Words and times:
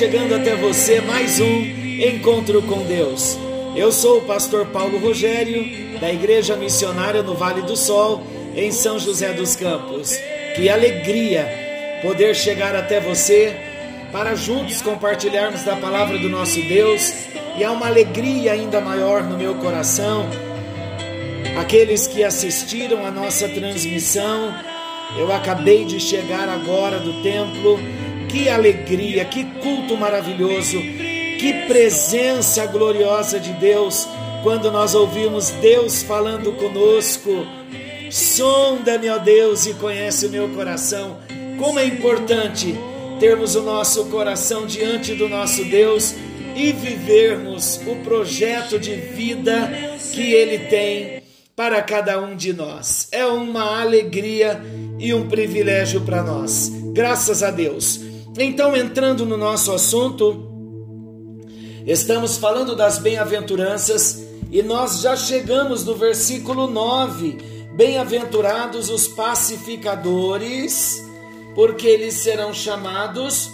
chegando 0.00 0.34
até 0.34 0.56
você 0.56 0.98
mais 1.02 1.38
um 1.40 1.62
encontro 1.62 2.62
com 2.62 2.86
Deus. 2.86 3.36
Eu 3.76 3.92
sou 3.92 4.16
o 4.16 4.22
pastor 4.22 4.64
Paulo 4.68 4.96
Rogério, 4.96 6.00
da 6.00 6.10
Igreja 6.10 6.56
Missionária 6.56 7.22
no 7.22 7.34
Vale 7.34 7.60
do 7.60 7.76
Sol, 7.76 8.22
em 8.56 8.72
São 8.72 8.98
José 8.98 9.34
dos 9.34 9.54
Campos. 9.54 10.16
Que 10.56 10.70
alegria 10.70 11.46
poder 12.00 12.34
chegar 12.34 12.74
até 12.74 12.98
você 12.98 13.54
para 14.10 14.34
juntos 14.34 14.80
compartilharmos 14.80 15.64
da 15.64 15.76
palavra 15.76 16.16
do 16.16 16.30
nosso 16.30 16.62
Deus. 16.62 17.12
E 17.58 17.62
há 17.62 17.70
uma 17.70 17.86
alegria 17.86 18.52
ainda 18.52 18.80
maior 18.80 19.22
no 19.22 19.36
meu 19.36 19.56
coração. 19.56 20.30
Aqueles 21.60 22.06
que 22.06 22.24
assistiram 22.24 23.04
a 23.04 23.10
nossa 23.10 23.46
transmissão, 23.50 24.50
eu 25.18 25.30
acabei 25.30 25.84
de 25.84 26.00
chegar 26.00 26.48
agora 26.48 26.98
do 26.98 27.22
templo. 27.22 27.78
Que 28.30 28.48
alegria, 28.48 29.24
que 29.24 29.44
culto 29.60 29.96
maravilhoso, 29.96 30.80
que 30.80 31.52
presença 31.66 32.64
gloriosa 32.64 33.40
de 33.40 33.52
Deus 33.54 34.06
quando 34.44 34.70
nós 34.70 34.94
ouvimos 34.94 35.50
Deus 35.50 36.04
falando 36.04 36.52
conosco. 36.52 37.44
Sonda-me, 38.08 39.10
ó 39.10 39.18
Deus, 39.18 39.66
e 39.66 39.74
conhece 39.74 40.26
o 40.26 40.30
meu 40.30 40.48
coração. 40.50 41.18
Como 41.58 41.80
é 41.80 41.84
importante 41.84 42.78
termos 43.18 43.56
o 43.56 43.62
nosso 43.62 44.04
coração 44.06 44.64
diante 44.64 45.12
do 45.14 45.28
nosso 45.28 45.64
Deus 45.64 46.14
e 46.54 46.70
vivermos 46.70 47.80
o 47.84 47.96
projeto 47.96 48.78
de 48.78 48.94
vida 48.94 49.68
que 50.12 50.32
Ele 50.32 50.66
tem 50.66 51.20
para 51.56 51.82
cada 51.82 52.20
um 52.20 52.36
de 52.36 52.52
nós. 52.52 53.08
É 53.10 53.26
uma 53.26 53.80
alegria 53.80 54.62
e 55.00 55.12
um 55.12 55.28
privilégio 55.28 56.00
para 56.02 56.22
nós. 56.22 56.70
Graças 56.92 57.42
a 57.42 57.50
Deus. 57.50 58.09
Então, 58.38 58.76
entrando 58.76 59.26
no 59.26 59.36
nosso 59.36 59.72
assunto, 59.72 60.48
estamos 61.84 62.36
falando 62.36 62.76
das 62.76 62.98
bem-aventuranças 62.98 64.24
e 64.52 64.62
nós 64.62 65.00
já 65.00 65.16
chegamos 65.16 65.84
no 65.84 65.96
versículo 65.96 66.68
9. 66.68 67.38
Bem-aventurados 67.74 68.88
os 68.88 69.08
pacificadores, 69.08 71.04
porque 71.54 71.88
eles 71.88 72.14
serão 72.14 72.54
chamados 72.54 73.50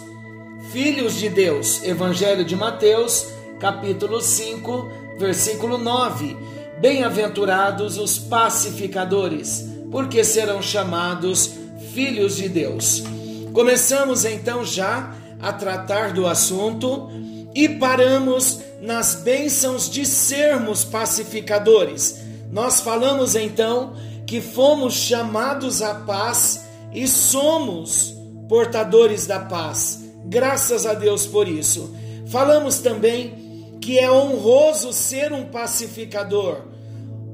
filhos 0.71 1.15
de 1.15 1.29
Deus. 1.29 1.83
Evangelho 1.83 2.45
de 2.45 2.55
Mateus, 2.55 3.27
capítulo 3.59 4.21
5, 4.21 4.91
versículo 5.17 5.79
9. 5.79 6.37
Bem-aventurados 6.79 7.97
os 7.97 8.19
pacificadores, 8.19 9.65
porque 9.89 10.23
serão 10.23 10.61
chamados 10.61 11.51
filhos 11.93 12.35
de 12.37 12.47
Deus. 12.47 13.16
Começamos 13.57 14.23
então 14.23 14.63
já 14.63 15.15
a 15.41 15.51
tratar 15.51 16.13
do 16.13 16.27
assunto 16.27 17.09
e 17.55 17.67
paramos 17.67 18.59
nas 18.79 19.15
bênçãos 19.15 19.89
de 19.89 20.05
sermos 20.05 20.83
pacificadores. 20.83 22.19
Nós 22.51 22.81
falamos 22.81 23.33
então 23.33 23.95
que 24.27 24.41
fomos 24.41 24.93
chamados 24.93 25.81
à 25.81 25.95
paz 25.95 26.65
e 26.93 27.07
somos 27.07 28.15
portadores 28.47 29.25
da 29.25 29.39
paz. 29.39 30.03
Graças 30.25 30.85
a 30.85 30.93
Deus 30.93 31.25
por 31.25 31.47
isso. 31.47 31.95
Falamos 32.27 32.77
também 32.77 33.79
que 33.81 33.97
é 33.97 34.11
honroso 34.11 34.93
ser 34.93 35.33
um 35.33 35.45
pacificador. 35.45 36.61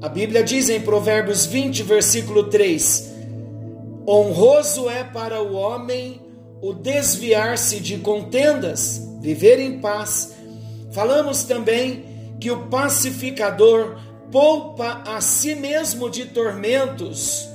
A 0.00 0.08
Bíblia 0.08 0.42
diz 0.42 0.70
em 0.70 0.80
Provérbios 0.80 1.44
20, 1.44 1.82
versículo 1.82 2.44
3: 2.44 3.12
Honroso 4.06 4.90
é 4.90 5.02
para 5.02 5.42
o 5.42 5.54
homem 5.54 6.20
o 6.60 6.74
desviar-se 6.74 7.80
de 7.80 7.98
contendas, 7.98 9.00
viver 9.20 9.58
em 9.58 9.80
paz. 9.80 10.34
Falamos 10.92 11.44
também 11.44 12.04
que 12.38 12.50
o 12.50 12.66
pacificador 12.66 13.98
poupa 14.30 15.02
a 15.06 15.20
si 15.20 15.54
mesmo 15.54 16.10
de 16.10 16.26
tormentos. 16.26 17.48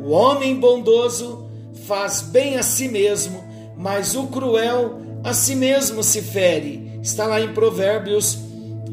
O 0.00 0.10
homem 0.10 0.54
bondoso 0.54 1.48
faz 1.86 2.20
bem 2.20 2.56
a 2.56 2.62
si 2.62 2.88
mesmo, 2.88 3.42
mas 3.76 4.14
o 4.14 4.28
cruel 4.28 5.00
a 5.24 5.34
si 5.34 5.56
mesmo 5.56 6.02
se 6.02 6.22
fere. 6.22 7.00
Está 7.02 7.26
lá 7.26 7.40
em 7.40 7.52
Provérbios 7.52 8.38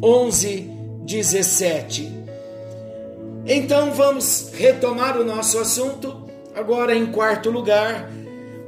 11, 0.01 0.71
17. 1.05 2.11
Então 3.45 3.91
vamos 3.93 4.49
retomar 4.53 5.19
o 5.19 5.23
nosso 5.23 5.59
assunto 5.59 6.24
Agora, 6.55 6.95
em 6.95 7.07
quarto 7.07 7.49
lugar, 7.49 8.09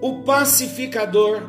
o 0.02 0.24
pacificador, 0.24 1.42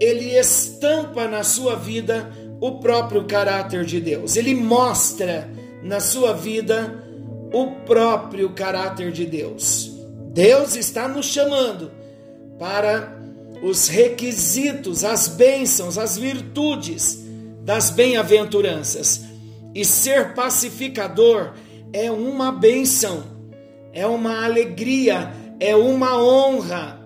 ele 0.00 0.38
estampa 0.38 1.26
na 1.26 1.42
sua 1.42 1.74
vida 1.74 2.30
o 2.60 2.78
próprio 2.78 3.24
caráter 3.24 3.84
de 3.84 4.00
Deus. 4.00 4.36
Ele 4.36 4.54
mostra 4.54 5.50
na 5.82 5.98
sua 5.98 6.32
vida 6.32 7.02
o 7.52 7.72
próprio 7.84 8.50
caráter 8.50 9.10
de 9.10 9.26
Deus. 9.26 9.90
Deus 10.32 10.76
está 10.76 11.08
nos 11.08 11.26
chamando 11.26 11.90
para 12.58 13.20
os 13.62 13.88
requisitos, 13.88 15.04
as 15.04 15.28
bênçãos, 15.28 15.98
as 15.98 16.16
virtudes 16.16 17.24
das 17.64 17.90
bem-aventuranças. 17.90 19.22
E 19.74 19.84
ser 19.84 20.34
pacificador 20.34 21.54
é 21.92 22.10
uma 22.10 22.52
bênção, 22.52 23.24
é 23.92 24.06
uma 24.06 24.44
alegria 24.44 25.41
é 25.62 25.76
uma 25.76 26.20
honra. 26.20 27.00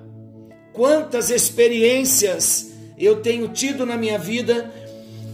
Quantas 0.72 1.28
experiências 1.28 2.72
eu 2.98 3.16
tenho 3.16 3.48
tido 3.48 3.84
na 3.84 3.98
minha 3.98 4.18
vida 4.18 4.72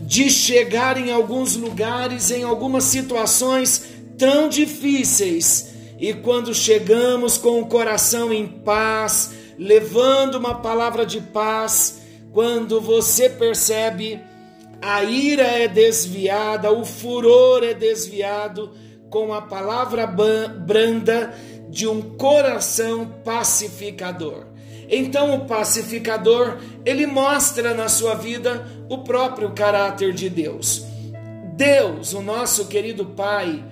de 0.01 0.29
chegar 0.29 0.97
em 0.97 1.13
alguns 1.13 1.55
lugares, 1.55 2.33
em 2.33 2.43
algumas 2.43 2.83
situações 2.83 3.85
tão 4.19 4.49
difíceis, 4.49 5.73
e 6.01 6.13
quando 6.13 6.53
chegamos 6.53 7.39
com 7.39 7.61
o 7.61 7.67
coração 7.67 8.33
em 8.33 8.45
paz, 8.45 9.33
levando 9.57 10.35
uma 10.35 10.57
palavra 10.57 11.07
de 11.07 11.21
paz, 11.21 12.01
quando 12.33 12.81
você 12.81 13.31
percebe 13.31 14.21
a 14.81 15.05
ira 15.05 15.45
é 15.45 15.69
desviada, 15.69 16.73
o 16.73 16.85
furor 16.85 17.63
é 17.63 17.73
desviado 17.73 18.73
com 19.09 19.33
a 19.33 19.43
palavra 19.43 20.09
branda 20.09 21.33
de 21.73 21.89
um 21.89 22.03
coração 22.03 23.07
pacificador. 23.25 24.45
Então 24.91 25.35
o 25.35 25.47
pacificador, 25.47 26.59
ele 26.85 27.07
mostra 27.07 27.73
na 27.73 27.89
sua 27.89 28.15
vida 28.15 28.67
o 28.91 28.99
próprio 28.99 29.53
caráter 29.53 30.13
de 30.13 30.29
Deus. 30.29 30.85
Deus, 31.57 32.13
o 32.13 32.21
nosso 32.21 32.67
querido 32.67 33.07
Pai, 33.07 33.65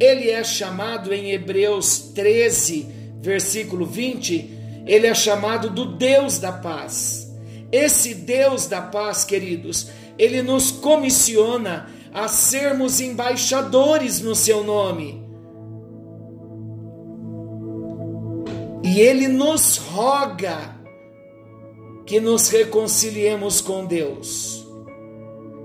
ele 0.00 0.28
é 0.28 0.42
chamado 0.42 1.14
em 1.14 1.30
Hebreus 1.30 2.10
13, 2.12 2.88
versículo 3.20 3.86
20, 3.86 4.82
ele 4.84 5.06
é 5.06 5.14
chamado 5.14 5.70
do 5.70 5.84
Deus 5.84 6.40
da 6.40 6.50
paz. 6.50 7.32
Esse 7.70 8.12
Deus 8.12 8.66
da 8.66 8.82
paz, 8.82 9.24
queridos, 9.24 9.88
ele 10.18 10.42
nos 10.42 10.72
comissiona 10.72 11.88
a 12.12 12.26
sermos 12.26 13.00
embaixadores 13.00 14.20
no 14.20 14.34
seu 14.34 14.64
nome. 14.64 15.25
E 18.86 19.00
ele 19.00 19.26
nos 19.26 19.78
roga 19.78 20.76
que 22.06 22.20
nos 22.20 22.48
reconciliemos 22.48 23.60
com 23.60 23.84
Deus. 23.84 24.64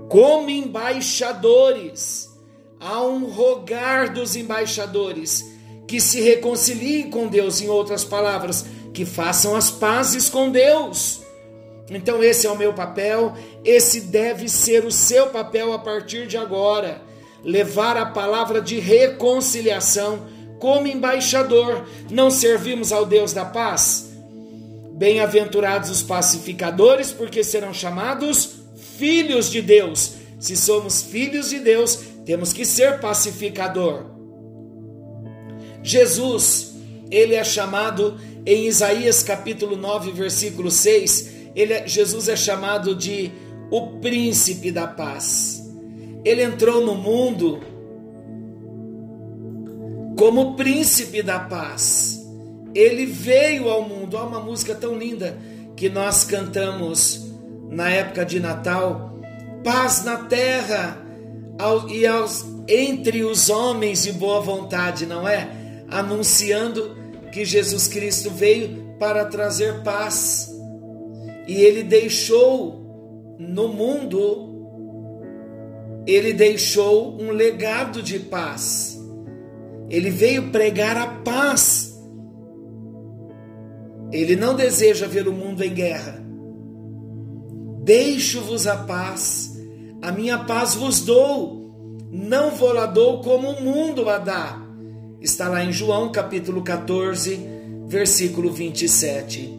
Como 0.08 0.50
embaixadores, 0.50 2.28
há 2.80 3.00
um 3.00 3.26
rogar 3.26 4.12
dos 4.12 4.34
embaixadores 4.34 5.44
que 5.86 6.00
se 6.00 6.20
reconciliem 6.20 7.08
com 7.10 7.28
Deus, 7.28 7.60
em 7.60 7.68
outras 7.68 8.02
palavras, 8.02 8.66
que 8.92 9.04
façam 9.04 9.54
as 9.54 9.70
pazes 9.70 10.28
com 10.28 10.50
Deus. 10.50 11.22
Então, 11.90 12.24
esse 12.24 12.48
é 12.48 12.50
o 12.50 12.58
meu 12.58 12.74
papel, 12.74 13.34
esse 13.64 14.00
deve 14.00 14.48
ser 14.48 14.84
o 14.84 14.90
seu 14.90 15.28
papel 15.28 15.72
a 15.72 15.78
partir 15.78 16.26
de 16.26 16.36
agora. 16.36 17.00
Levar 17.44 17.96
a 17.96 18.06
palavra 18.06 18.60
de 18.60 18.80
reconciliação 18.80 20.26
como 20.62 20.86
embaixador, 20.86 21.88
não 22.08 22.30
servimos 22.30 22.92
ao 22.92 23.04
Deus 23.04 23.32
da 23.32 23.44
paz? 23.44 24.12
Bem-aventurados 24.92 25.90
os 25.90 26.04
pacificadores, 26.04 27.10
porque 27.10 27.42
serão 27.42 27.74
chamados 27.74 28.60
filhos 28.96 29.50
de 29.50 29.60
Deus. 29.60 30.12
Se 30.38 30.56
somos 30.56 31.02
filhos 31.02 31.50
de 31.50 31.58
Deus, 31.58 31.98
temos 32.24 32.52
que 32.52 32.64
ser 32.64 33.00
pacificador. 33.00 34.04
Jesus, 35.82 36.74
ele 37.10 37.34
é 37.34 37.42
chamado 37.42 38.20
em 38.46 38.68
Isaías 38.68 39.20
capítulo 39.24 39.76
9, 39.76 40.12
versículo 40.12 40.70
6, 40.70 41.32
ele, 41.56 41.72
é, 41.72 41.88
Jesus 41.88 42.28
é 42.28 42.36
chamado 42.36 42.94
de 42.94 43.32
o 43.68 43.98
príncipe 43.98 44.70
da 44.70 44.86
paz. 44.86 45.60
Ele 46.24 46.40
entrou 46.40 46.86
no 46.86 46.94
mundo 46.94 47.71
como 50.22 50.54
príncipe 50.54 51.20
da 51.20 51.40
paz. 51.40 52.24
Ele 52.72 53.06
veio 53.06 53.68
ao 53.68 53.82
mundo. 53.82 54.16
Há 54.16 54.22
uma 54.22 54.38
música 54.38 54.72
tão 54.72 54.96
linda 54.96 55.36
que 55.76 55.88
nós 55.88 56.22
cantamos 56.22 57.32
na 57.68 57.90
época 57.90 58.24
de 58.24 58.38
Natal, 58.38 59.18
paz 59.64 60.04
na 60.04 60.18
terra 60.18 61.04
e 61.90 62.06
aos, 62.06 62.46
entre 62.68 63.24
os 63.24 63.50
homens 63.50 64.04
de 64.04 64.12
boa 64.12 64.40
vontade, 64.40 65.06
não 65.06 65.26
é? 65.26 65.48
Anunciando 65.90 66.96
que 67.32 67.44
Jesus 67.44 67.88
Cristo 67.88 68.30
veio 68.30 68.94
para 69.00 69.24
trazer 69.24 69.82
paz. 69.82 70.54
E 71.48 71.54
ele 71.54 71.82
deixou 71.82 73.36
no 73.40 73.66
mundo, 73.66 74.70
ele 76.06 76.32
deixou 76.32 77.20
um 77.20 77.32
legado 77.32 78.00
de 78.00 78.20
paz. 78.20 79.01
Ele 79.92 80.08
veio 80.08 80.50
pregar 80.50 80.96
a 80.96 81.06
paz. 81.06 81.94
Ele 84.10 84.34
não 84.34 84.56
deseja 84.56 85.06
ver 85.06 85.28
o 85.28 85.32
mundo 85.34 85.62
em 85.62 85.74
guerra. 85.74 86.24
Deixo-vos 87.84 88.66
a 88.66 88.76
paz, 88.76 89.54
a 90.00 90.10
minha 90.10 90.38
paz 90.38 90.74
vos 90.74 91.00
dou, 91.00 91.98
não 92.10 92.52
vou 92.52 92.72
lá 92.72 92.86
dou 92.86 93.20
como 93.20 93.50
o 93.50 93.62
mundo 93.62 94.08
a 94.08 94.16
dá. 94.16 94.62
Está 95.20 95.48
lá 95.48 95.62
em 95.62 95.72
João 95.72 96.10
capítulo 96.10 96.62
14, 96.62 97.38
versículo 97.86 98.50
27. 98.50 99.58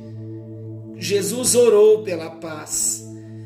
Jesus 0.95 1.53
orou 1.53 2.01
pela 2.01 2.31
paz, 2.31 3.05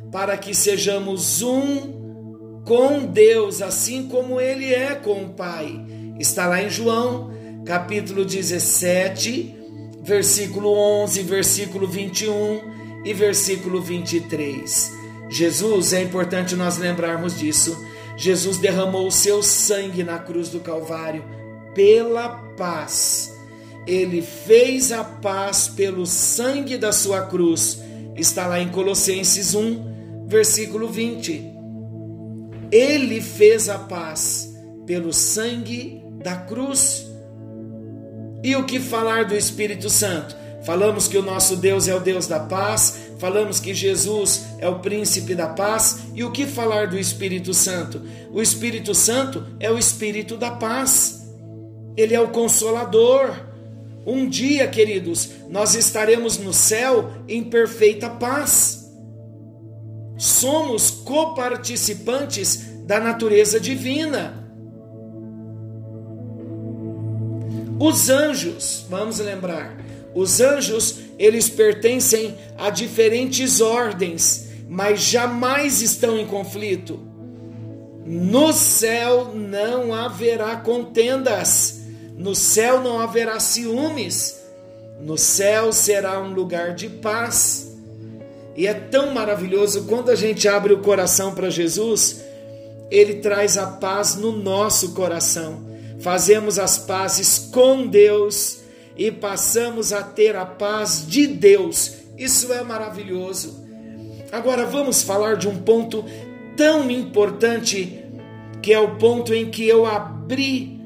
para 0.09 0.37
que 0.37 0.53
sejamos 0.55 1.41
um 1.41 2.61
com 2.63 3.05
Deus, 3.05 3.61
assim 3.61 4.07
como 4.07 4.39
Ele 4.39 4.73
é 4.73 4.95
com 4.95 5.23
o 5.23 5.29
Pai. 5.29 5.96
Está 6.19 6.47
lá 6.47 6.63
em 6.63 6.69
João, 6.69 7.31
capítulo 7.63 8.25
17, 8.25 9.55
versículo 10.01 10.71
11, 11.03 11.21
versículo 11.23 11.87
21 11.87 12.61
e 13.05 13.13
versículo 13.13 13.81
23. 13.81 14.91
Jesus, 15.29 15.93
é 15.93 16.01
importante 16.01 16.55
nós 16.55 16.77
lembrarmos 16.77 17.37
disso. 17.37 17.77
Jesus 18.15 18.57
derramou 18.57 19.05
o 19.05 19.11
seu 19.11 19.43
sangue 19.43 20.03
na 20.03 20.17
cruz 20.17 20.49
do 20.49 20.59
Calvário 20.59 21.23
pela 21.75 22.29
paz. 22.57 23.31
Ele 23.85 24.23
fez 24.23 24.91
a 24.91 25.03
paz 25.03 25.67
pelo 25.67 26.07
sangue 26.07 26.77
da 26.77 26.91
sua 26.91 27.21
cruz. 27.27 27.79
Está 28.15 28.47
lá 28.47 28.59
em 28.59 28.69
Colossenses 28.69 29.53
1, 29.53 30.25
versículo 30.27 30.87
20. 30.87 31.53
Ele 32.71 33.21
fez 33.21 33.69
a 33.69 33.77
paz 33.77 34.51
pelo 34.87 35.13
sangue 35.13 36.06
da 36.27 36.35
cruz. 36.35 37.07
E 38.43 38.53
o 38.57 38.65
que 38.65 38.81
falar 38.81 39.23
do 39.23 39.33
Espírito 39.33 39.89
Santo? 39.89 40.35
Falamos 40.65 41.07
que 41.07 41.17
o 41.17 41.23
nosso 41.23 41.55
Deus 41.55 41.87
é 41.87 41.95
o 41.95 42.01
Deus 42.01 42.27
da 42.27 42.41
paz, 42.41 42.99
falamos 43.17 43.61
que 43.61 43.73
Jesus 43.73 44.45
é 44.59 44.67
o 44.67 44.79
príncipe 44.79 45.33
da 45.33 45.47
paz, 45.47 45.99
e 46.13 46.25
o 46.25 46.31
que 46.31 46.45
falar 46.45 46.87
do 46.87 46.99
Espírito 46.99 47.53
Santo? 47.53 48.01
O 48.29 48.41
Espírito 48.41 48.93
Santo 48.93 49.47
é 49.57 49.71
o 49.71 49.77
Espírito 49.77 50.35
da 50.35 50.51
paz, 50.51 51.25
ele 51.95 52.13
é 52.13 52.19
o 52.19 52.27
consolador. 52.27 53.33
Um 54.05 54.27
dia, 54.27 54.67
queridos, 54.67 55.29
nós 55.49 55.75
estaremos 55.75 56.37
no 56.37 56.51
céu 56.51 57.09
em 57.25 57.41
perfeita 57.41 58.09
paz. 58.09 58.91
Somos 60.17 60.91
coparticipantes 60.91 62.83
da 62.85 62.99
natureza 62.99 63.61
divina. 63.61 64.46
Os 67.79 68.09
anjos, 68.09 68.85
vamos 68.89 69.19
lembrar, 69.19 69.77
os 70.15 70.41
anjos, 70.41 70.95
eles 71.19 71.47
pertencem 71.47 72.35
a 72.57 72.71
diferentes 72.71 73.61
ordens, 73.61 74.47
mas 74.67 75.01
jamais 75.01 75.81
estão 75.81 76.17
em 76.17 76.25
conflito. 76.25 76.99
No 78.03 78.51
céu 78.51 79.33
não 79.35 79.93
haverá 79.93 80.55
contendas, 80.55 81.81
no 82.17 82.33
céu 82.33 82.81
não 82.81 82.99
haverá 82.99 83.39
ciúmes, 83.39 84.41
no 84.99 85.17
céu 85.17 85.71
será 85.71 86.19
um 86.19 86.33
lugar 86.33 86.73
de 86.73 86.89
paz. 86.89 87.75
E 88.55 88.65
é 88.65 88.73
tão 88.73 89.13
maravilhoso 89.13 89.83
quando 89.83 90.09
a 90.09 90.15
gente 90.15 90.47
abre 90.47 90.73
o 90.73 90.81
coração 90.81 91.35
para 91.35 91.51
Jesus, 91.51 92.23
ele 92.89 93.15
traz 93.15 93.55
a 93.55 93.67
paz 93.67 94.15
no 94.15 94.31
nosso 94.31 94.93
coração. 94.93 95.66
Fazemos 95.99 96.59
as 96.59 96.77
pazes 96.77 97.49
com 97.51 97.87
Deus 97.87 98.59
e 98.95 99.11
passamos 99.11 99.93
a 99.93 100.01
ter 100.03 100.35
a 100.35 100.45
paz 100.45 101.05
de 101.07 101.27
Deus. 101.27 101.93
Isso 102.17 102.51
é 102.51 102.63
maravilhoso. 102.63 103.65
Agora 104.31 104.65
vamos 104.65 105.01
falar 105.01 105.37
de 105.37 105.47
um 105.47 105.57
ponto 105.57 106.03
tão 106.55 106.89
importante 106.89 108.03
que 108.61 108.73
é 108.73 108.79
o 108.79 108.95
ponto 108.97 109.33
em 109.33 109.49
que 109.49 109.67
eu 109.67 109.85
abri 109.85 110.77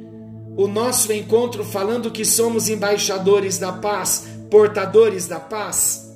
o 0.55 0.67
nosso 0.67 1.11
encontro 1.13 1.63
falando 1.63 2.11
que 2.11 2.25
somos 2.25 2.69
embaixadores 2.69 3.57
da 3.57 3.71
paz, 3.71 4.27
portadores 4.49 5.27
da 5.27 5.39
paz. 5.39 6.11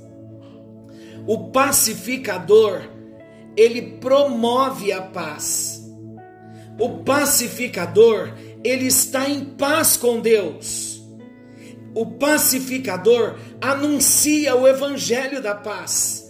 O 1.25 1.49
pacificador, 1.49 2.83
ele 3.55 3.81
promove 3.99 4.91
a 4.91 5.01
paz. 5.01 5.81
O 6.77 6.99
pacificador, 6.99 8.33
ele 8.67 8.87
está 8.87 9.29
em 9.29 9.45
paz 9.45 9.95
com 9.95 10.19
Deus 10.19 10.95
o 11.95 12.05
pacificador 12.05 13.37
anuncia 13.61 14.53
o 14.53 14.67
evangelho 14.67 15.41
da 15.41 15.55
paz. 15.55 16.29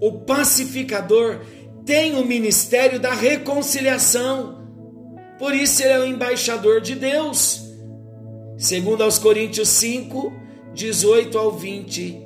O 0.00 0.20
pacificador 0.20 1.40
tem 1.84 2.14
o 2.16 2.24
ministério 2.24 3.00
da 3.00 3.12
reconciliação. 3.12 4.62
Por 5.36 5.52
isso 5.52 5.82
ele 5.82 5.92
é 5.92 5.98
o 5.98 6.06
embaixador 6.06 6.80
de 6.80 6.94
Deus. 6.94 7.60
Segundo 8.56 9.02
aos 9.02 9.18
Coríntios 9.18 9.68
5, 9.70 10.32
18 10.72 11.36
ao 11.36 11.50
20, 11.50 12.22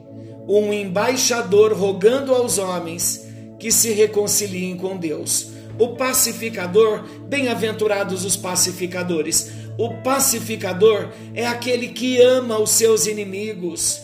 um 0.47 0.71
embaixador 0.71 1.73
rogando 1.73 2.35
aos 2.35 2.59
homens 2.59 3.27
que 3.59 3.73
se 3.73 3.93
reconciliem 3.93 4.77
com 4.77 4.99
Deus. 4.99 5.53
O 5.79 5.91
pacificador, 5.91 7.05
bem-aventurados 7.29 8.25
os 8.25 8.37
pacificadores, 8.37 9.53
o 9.79 9.95
pacificador 10.03 11.11
é 11.35 11.47
aquele 11.47 11.89
que 11.89 12.21
ama 12.21 12.59
os 12.59 12.71
seus 12.71 13.07
inimigos. 13.07 14.01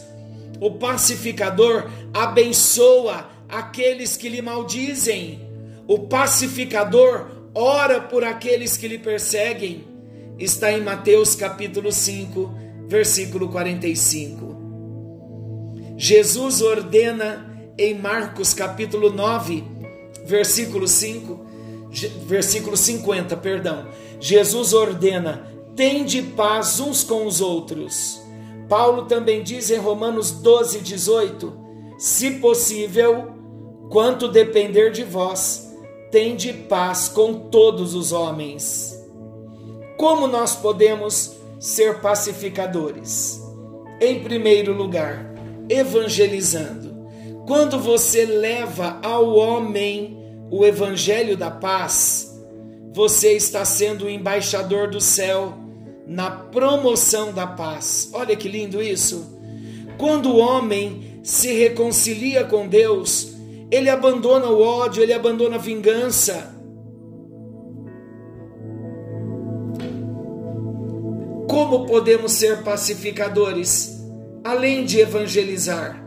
O 0.60 0.70
pacificador 0.70 1.90
abençoa 2.12 3.28
aqueles 3.48 4.16
que 4.16 4.28
lhe 4.28 4.40
maldizem. 4.40 5.40
O 5.88 5.98
pacificador 5.98 7.26
ora 7.52 8.00
por 8.00 8.22
aqueles 8.24 8.76
que 8.76 8.86
lhe 8.86 8.98
perseguem. 8.98 9.84
Está 10.38 10.72
em 10.72 10.80
Mateus 10.80 11.34
capítulo 11.34 11.90
5, 11.90 12.54
versículo 12.86 13.48
45. 13.48 14.54
Jesus 15.96 16.60
ordena 16.62 17.72
em 17.76 17.98
Marcos 17.98 18.54
capítulo 18.54 19.10
9, 19.10 19.64
versículo 20.24 20.86
5, 20.88 21.46
versículo 22.26 22.76
50, 22.76 23.36
perdão. 23.36 23.86
Jesus 24.20 24.72
ordena 24.72 25.52
tende 25.76 26.22
paz 26.22 26.80
uns 26.80 27.02
com 27.02 27.26
os 27.26 27.40
outros. 27.40 28.20
Paulo 28.68 29.04
também 29.06 29.42
diz 29.42 29.70
em 29.70 29.78
Romanos 29.78 30.30
12, 30.30 30.80
18: 30.80 31.52
Se 31.98 32.32
possível, 32.32 33.32
quanto 33.90 34.28
depender 34.28 34.90
de 34.90 35.04
vós, 35.04 35.72
tende 36.10 36.52
paz 36.52 37.08
com 37.08 37.34
todos 37.50 37.94
os 37.94 38.12
homens. 38.12 38.94
Como 39.96 40.26
nós 40.26 40.56
podemos 40.56 41.36
ser 41.58 42.00
pacificadores? 42.00 43.40
Em 44.00 44.22
primeiro 44.22 44.72
lugar, 44.72 45.34
evangelizando. 45.68 46.94
Quando 47.46 47.78
você 47.78 48.24
leva 48.24 48.98
ao 49.02 49.34
homem 49.34 50.23
o 50.56 50.64
evangelho 50.64 51.36
da 51.36 51.50
paz, 51.50 52.32
você 52.92 53.32
está 53.32 53.64
sendo 53.64 54.04
o 54.04 54.08
embaixador 54.08 54.88
do 54.88 55.00
céu 55.00 55.52
na 56.06 56.30
promoção 56.30 57.32
da 57.32 57.44
paz. 57.44 58.08
Olha 58.12 58.36
que 58.36 58.48
lindo 58.48 58.80
isso! 58.80 59.36
Quando 59.98 60.30
o 60.30 60.36
homem 60.36 61.20
se 61.24 61.52
reconcilia 61.54 62.44
com 62.44 62.68
Deus, 62.68 63.34
ele 63.68 63.90
abandona 63.90 64.46
o 64.46 64.62
ódio, 64.62 65.02
ele 65.02 65.12
abandona 65.12 65.56
a 65.56 65.58
vingança. 65.58 66.54
Como 71.48 71.84
podemos 71.84 72.30
ser 72.30 72.62
pacificadores? 72.62 74.00
Além 74.44 74.84
de 74.84 75.00
evangelizar, 75.00 76.00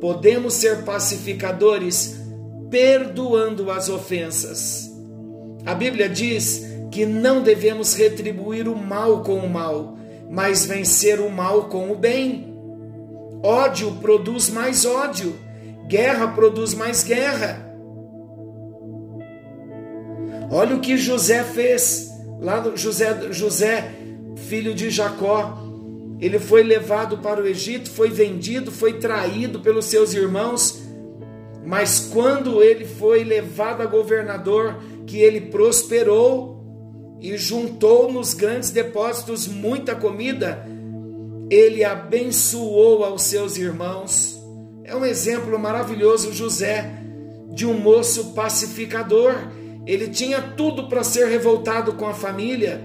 podemos 0.00 0.54
ser 0.54 0.84
pacificadores 0.84 2.23
perdoando 2.70 3.70
as 3.70 3.88
ofensas. 3.88 4.90
A 5.64 5.74
Bíblia 5.74 6.08
diz 6.08 6.64
que 6.90 7.06
não 7.06 7.42
devemos 7.42 7.94
retribuir 7.94 8.68
o 8.68 8.76
mal 8.76 9.22
com 9.22 9.38
o 9.38 9.50
mal, 9.50 9.96
mas 10.30 10.64
vencer 10.64 11.20
o 11.20 11.30
mal 11.30 11.64
com 11.64 11.90
o 11.90 11.96
bem. 11.96 12.54
Ódio 13.42 13.92
produz 13.96 14.48
mais 14.48 14.84
ódio, 14.84 15.34
Guerra 15.86 16.28
produz 16.28 16.72
mais 16.74 17.02
guerra. 17.02 17.64
Olha 20.50 20.76
o 20.76 20.80
que 20.80 20.96
José 20.96 21.42
fez. 21.42 22.10
Lá 22.40 22.72
José, 22.74 23.32
José, 23.32 23.92
filho 24.36 24.74
de 24.74 24.90
Jacó, 24.90 25.58
ele 26.20 26.38
foi 26.38 26.62
levado 26.62 27.18
para 27.18 27.42
o 27.42 27.46
Egito, 27.46 27.90
foi 27.90 28.10
vendido, 28.10 28.70
foi 28.70 28.94
traído 28.94 29.60
pelos 29.60 29.86
seus 29.86 30.14
irmãos. 30.14 30.83
Mas 31.64 32.00
quando 32.12 32.62
ele 32.62 32.84
foi 32.84 33.24
levado 33.24 33.82
a 33.82 33.86
governador, 33.86 34.76
que 35.06 35.18
ele 35.18 35.40
prosperou 35.40 36.62
e 37.20 37.36
juntou 37.38 38.12
nos 38.12 38.34
grandes 38.34 38.70
depósitos 38.70 39.48
muita 39.48 39.94
comida, 39.94 40.66
ele 41.50 41.82
abençoou 41.82 43.04
aos 43.04 43.22
seus 43.22 43.56
irmãos. 43.56 44.38
É 44.84 44.94
um 44.94 45.04
exemplo 45.04 45.58
maravilhoso, 45.58 46.32
José, 46.32 46.90
de 47.50 47.66
um 47.66 47.74
moço 47.74 48.34
pacificador. 48.34 49.34
Ele 49.86 50.08
tinha 50.08 50.42
tudo 50.42 50.88
para 50.88 51.02
ser 51.02 51.26
revoltado 51.28 51.94
com 51.94 52.06
a 52.06 52.12
família, 52.12 52.80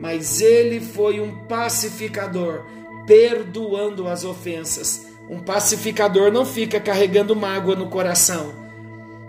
mas 0.00 0.40
ele 0.40 0.80
foi 0.80 1.20
um 1.20 1.46
pacificador, 1.46 2.64
perdoando 3.06 4.08
as 4.08 4.24
ofensas. 4.24 5.07
Um 5.30 5.40
pacificador 5.40 6.32
não 6.32 6.44
fica 6.44 6.80
carregando 6.80 7.36
mágoa 7.36 7.76
no 7.76 7.88
coração. 7.88 8.54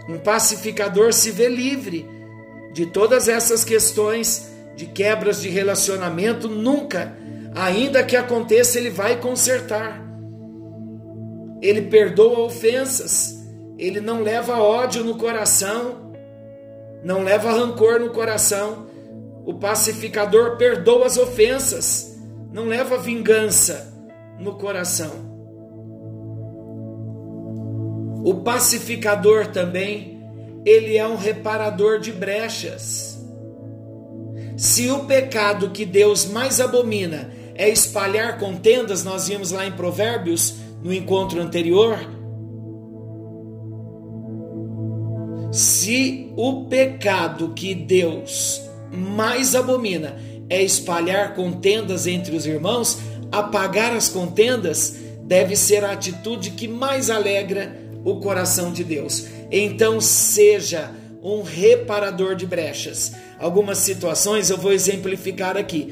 Um 0.07 0.17
pacificador 0.17 1.13
se 1.13 1.29
vê 1.29 1.47
livre 1.47 2.09
de 2.73 2.85
todas 2.85 3.27
essas 3.27 3.63
questões 3.63 4.49
de 4.75 4.85
quebras 4.85 5.41
de 5.41 5.49
relacionamento, 5.49 6.47
nunca 6.47 7.15
ainda 7.53 8.03
que 8.03 8.15
aconteça, 8.15 8.77
ele 8.77 8.89
vai 8.89 9.19
consertar. 9.19 10.01
Ele 11.61 11.81
perdoa 11.83 12.39
ofensas, 12.39 13.45
ele 13.77 13.99
não 13.99 14.21
leva 14.21 14.57
ódio 14.57 15.03
no 15.03 15.17
coração, 15.17 16.13
não 17.03 17.23
leva 17.23 17.51
rancor 17.51 17.99
no 17.99 18.11
coração. 18.11 18.87
O 19.45 19.53
pacificador 19.55 20.57
perdoa 20.57 21.05
as 21.07 21.17
ofensas, 21.17 22.17
não 22.51 22.65
leva 22.65 22.97
vingança 22.97 23.93
no 24.39 24.55
coração. 24.55 25.28
O 28.23 28.35
pacificador 28.35 29.47
também, 29.47 30.21
ele 30.65 30.97
é 30.97 31.07
um 31.07 31.15
reparador 31.15 31.99
de 31.99 32.11
brechas. 32.11 33.17
Se 34.57 34.89
o 34.89 35.05
pecado 35.05 35.69
que 35.69 35.85
Deus 35.85 36.25
mais 36.25 36.59
abomina 36.59 37.31
é 37.55 37.69
espalhar 37.69 38.37
contendas, 38.37 39.03
nós 39.03 39.27
vimos 39.27 39.51
lá 39.51 39.65
em 39.65 39.71
Provérbios, 39.71 40.55
no 40.83 40.93
encontro 40.93 41.41
anterior. 41.41 41.97
Se 45.51 46.31
o 46.35 46.65
pecado 46.65 47.53
que 47.55 47.73
Deus 47.73 48.61
mais 48.91 49.55
abomina 49.55 50.17
é 50.49 50.61
espalhar 50.61 51.35
contendas 51.35 52.07
entre 52.07 52.35
os 52.35 52.45
irmãos, 52.45 52.99
apagar 53.31 53.93
as 53.93 54.09
contendas 54.09 54.95
deve 55.23 55.55
ser 55.55 55.83
a 55.85 55.91
atitude 55.91 56.51
que 56.51 56.67
mais 56.67 57.09
alegra 57.09 57.78
o 58.03 58.19
coração 58.19 58.71
de 58.71 58.83
Deus. 58.83 59.27
Então, 59.51 59.99
seja 59.99 60.91
um 61.21 61.41
reparador 61.41 62.35
de 62.35 62.45
brechas. 62.45 63.11
Algumas 63.37 63.79
situações 63.79 64.49
eu 64.49 64.57
vou 64.57 64.71
exemplificar 64.71 65.57
aqui. 65.57 65.91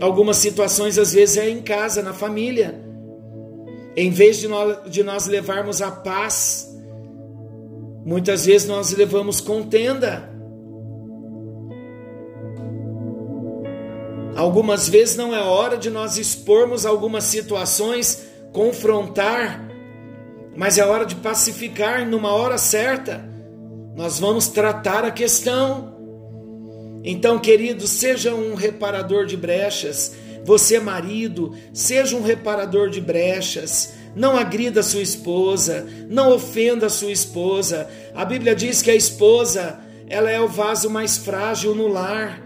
Algumas 0.00 0.38
situações, 0.38 0.98
às 0.98 1.12
vezes, 1.12 1.36
é 1.36 1.48
em 1.48 1.62
casa, 1.62 2.02
na 2.02 2.12
família. 2.12 2.82
Em 3.96 4.10
vez 4.10 4.38
de 4.38 4.48
nós, 4.48 4.90
de 4.90 5.04
nós 5.04 5.26
levarmos 5.26 5.80
a 5.80 5.90
paz, 5.90 6.74
muitas 8.04 8.44
vezes 8.44 8.66
nós 8.66 8.90
levamos 8.92 9.40
contenda. 9.40 10.34
Algumas 14.34 14.88
vezes 14.88 15.16
não 15.16 15.32
é 15.32 15.40
hora 15.40 15.76
de 15.76 15.90
nós 15.90 16.18
expormos 16.18 16.84
algumas 16.84 17.22
situações, 17.24 18.24
confrontar, 18.52 19.63
mas 20.56 20.78
é 20.78 20.84
hora 20.84 21.04
de 21.04 21.16
pacificar 21.16 22.06
numa 22.06 22.32
hora 22.32 22.58
certa. 22.58 23.24
Nós 23.96 24.18
vamos 24.18 24.48
tratar 24.48 25.04
a 25.04 25.10
questão. 25.10 25.94
Então, 27.04 27.38
querido, 27.38 27.86
seja 27.86 28.34
um 28.34 28.54
reparador 28.54 29.26
de 29.26 29.36
brechas. 29.36 30.14
Você, 30.44 30.78
marido, 30.78 31.54
seja 31.72 32.16
um 32.16 32.22
reparador 32.22 32.88
de 32.88 33.00
brechas. 33.00 33.94
Não 34.14 34.36
agrida 34.36 34.82
sua 34.82 35.02
esposa, 35.02 35.86
não 36.08 36.32
ofenda 36.32 36.88
sua 36.88 37.10
esposa. 37.10 37.88
A 38.14 38.24
Bíblia 38.24 38.54
diz 38.54 38.80
que 38.80 38.90
a 38.90 38.94
esposa, 38.94 39.80
ela 40.08 40.30
é 40.30 40.40
o 40.40 40.48
vaso 40.48 40.88
mais 40.88 41.18
frágil 41.18 41.74
no 41.74 41.88
lar. 41.88 42.40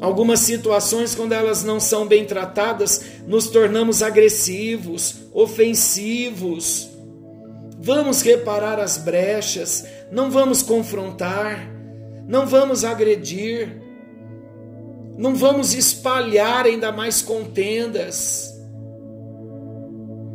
Algumas 0.00 0.40
situações, 0.40 1.14
quando 1.14 1.32
elas 1.32 1.64
não 1.64 1.80
são 1.80 2.06
bem 2.06 2.24
tratadas, 2.24 3.02
nos 3.26 3.48
tornamos 3.48 4.02
agressivos, 4.02 5.16
ofensivos. 5.32 6.88
Vamos 7.80 8.22
reparar 8.22 8.78
as 8.78 8.98
brechas, 8.98 9.84
não 10.10 10.30
vamos 10.30 10.62
confrontar 10.62 11.78
não 12.28 12.46
vamos 12.46 12.84
agredir, 12.84 13.80
não 15.16 15.34
vamos 15.34 15.72
espalhar 15.72 16.66
ainda 16.66 16.92
mais 16.92 17.22
contendas, 17.22 18.54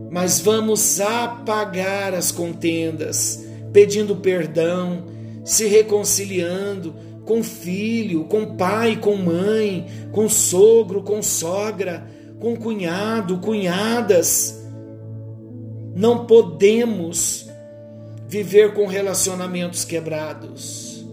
mas 0.10 0.40
vamos 0.40 1.00
apagar 1.00 2.16
as 2.16 2.32
contendas, 2.32 3.46
pedindo 3.72 4.16
perdão, 4.16 5.06
se 5.46 5.68
reconciliando 5.68 6.96
com 7.26 7.44
filho, 7.44 8.26
com 8.26 8.56
pai, 8.58 8.98
com 8.98 9.16
mãe, 9.16 9.86
com 10.12 10.28
sogro, 10.28 11.02
com 11.04 11.22
sogra, 11.22 12.06
com 12.40 12.56
cunhado, 12.56 13.40
cunhadas. 13.40 14.62
Não 15.96 16.26
podemos 16.26 17.48
viver 18.28 18.74
com 18.74 18.88
relacionamentos 18.88 19.86
quebrados. 19.86 21.06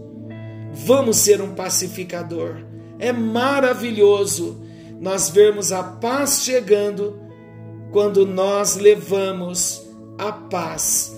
Vamos 0.73 1.19
ser 1.19 1.41
um 1.41 1.55
pacificador. 1.55 2.65
É 2.99 3.13
maravilhoso 3.13 4.61
nós 4.99 5.29
vermos 5.31 5.73
a 5.73 5.83
paz 5.83 6.43
chegando 6.43 7.19
quando 7.91 8.27
nós 8.27 8.77
levamos 8.77 9.87
a 10.19 10.33
paz 10.33 11.17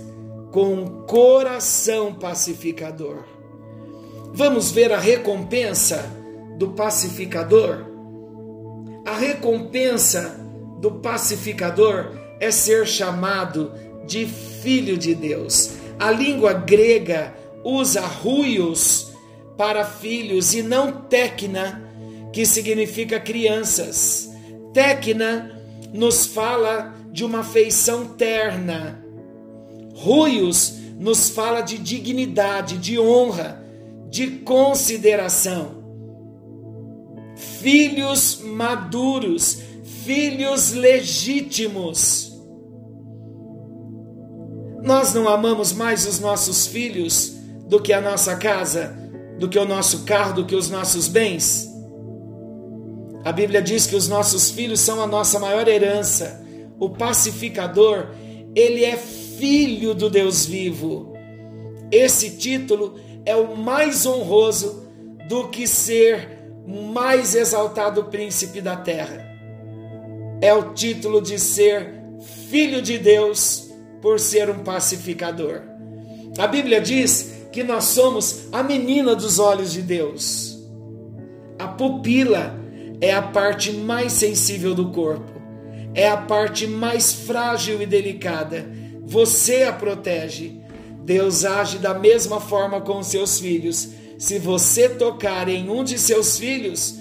com 0.52 0.74
um 0.74 1.06
coração 1.06 2.14
pacificador. 2.14 3.31
Vamos 4.34 4.70
ver 4.70 4.90
a 4.92 4.98
recompensa 4.98 6.10
do 6.56 6.70
pacificador? 6.70 7.84
A 9.06 9.14
recompensa 9.14 10.40
do 10.80 10.92
pacificador 10.92 12.12
é 12.40 12.50
ser 12.50 12.86
chamado 12.86 13.70
de 14.06 14.24
filho 14.24 14.96
de 14.96 15.14
Deus. 15.14 15.72
A 15.98 16.10
língua 16.10 16.54
grega 16.54 17.34
usa 17.62 18.00
ruios 18.00 19.12
para 19.56 19.84
filhos 19.84 20.54
e 20.54 20.62
não 20.62 20.92
tecna, 20.92 21.82
que 22.32 22.46
significa 22.46 23.20
crianças. 23.20 24.30
Tecna 24.72 25.60
nos 25.92 26.24
fala 26.24 26.94
de 27.12 27.22
uma 27.22 27.44
feição 27.44 28.06
terna. 28.06 29.04
Ruios 29.94 30.72
nos 30.98 31.28
fala 31.28 31.60
de 31.60 31.76
dignidade, 31.76 32.78
de 32.78 32.98
honra, 32.98 33.61
de 34.12 34.28
consideração. 34.42 35.82
Filhos 37.34 38.40
maduros, 38.44 39.60
filhos 40.04 40.72
legítimos. 40.72 42.32
Nós 44.84 45.12
não 45.14 45.28
amamos 45.28 45.72
mais 45.72 46.06
os 46.06 46.20
nossos 46.20 46.68
filhos 46.68 47.34
do 47.66 47.80
que 47.80 47.92
a 47.92 48.00
nossa 48.00 48.36
casa? 48.36 49.02
do 49.42 49.48
que 49.48 49.58
o 49.58 49.64
nosso 49.64 50.04
carro, 50.04 50.34
do 50.34 50.44
que 50.44 50.54
os 50.54 50.70
nossos 50.70 51.08
bens. 51.08 51.68
A 53.24 53.32
Bíblia 53.32 53.60
diz 53.60 53.88
que 53.88 53.96
os 53.96 54.06
nossos 54.06 54.52
filhos 54.52 54.78
são 54.78 55.02
a 55.02 55.06
nossa 55.06 55.40
maior 55.40 55.66
herança. 55.66 56.46
O 56.78 56.90
pacificador, 56.90 58.06
ele 58.54 58.84
é 58.84 58.96
filho 58.96 59.94
do 59.94 60.08
Deus 60.08 60.46
vivo. 60.46 61.12
Esse 61.90 62.36
título 62.36 62.94
é 62.94 63.11
o 63.34 63.56
mais 63.56 64.04
honroso 64.04 64.86
do 65.28 65.48
que 65.48 65.66
ser 65.66 66.28
mais 66.66 67.34
exaltado 67.34 68.04
príncipe 68.04 68.60
da 68.60 68.76
terra. 68.76 69.26
É 70.40 70.52
o 70.52 70.72
título 70.74 71.20
de 71.20 71.38
ser 71.38 72.02
filho 72.50 72.82
de 72.82 72.98
Deus 72.98 73.70
por 74.00 74.18
ser 74.18 74.50
um 74.50 74.60
pacificador. 74.60 75.62
A 76.38 76.46
Bíblia 76.46 76.80
diz 76.80 77.32
que 77.52 77.62
nós 77.62 77.84
somos 77.84 78.48
a 78.50 78.62
menina 78.62 79.14
dos 79.14 79.38
olhos 79.38 79.72
de 79.72 79.82
Deus. 79.82 80.58
A 81.58 81.68
pupila 81.68 82.58
é 83.00 83.12
a 83.12 83.22
parte 83.22 83.72
mais 83.72 84.12
sensível 84.12 84.74
do 84.74 84.90
corpo, 84.90 85.32
é 85.94 86.08
a 86.08 86.16
parte 86.16 86.66
mais 86.66 87.12
frágil 87.12 87.80
e 87.82 87.86
delicada. 87.86 88.66
você 89.04 89.64
a 89.64 89.72
protege. 89.72 90.61
Deus 91.04 91.44
age 91.44 91.78
da 91.78 91.94
mesma 91.94 92.40
forma 92.40 92.80
com 92.80 93.02
seus 93.02 93.40
filhos. 93.40 93.88
Se 94.18 94.38
você 94.38 94.88
tocar 94.88 95.48
em 95.48 95.68
um 95.68 95.82
de 95.82 95.98
seus 95.98 96.38
filhos, 96.38 96.94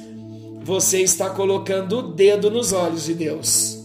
você 0.64 1.02
está 1.02 1.30
colocando 1.30 2.00
o 2.00 2.02
dedo 2.14 2.50
nos 2.50 2.74
olhos 2.74 3.06
de 3.06 3.14
Deus. 3.14 3.78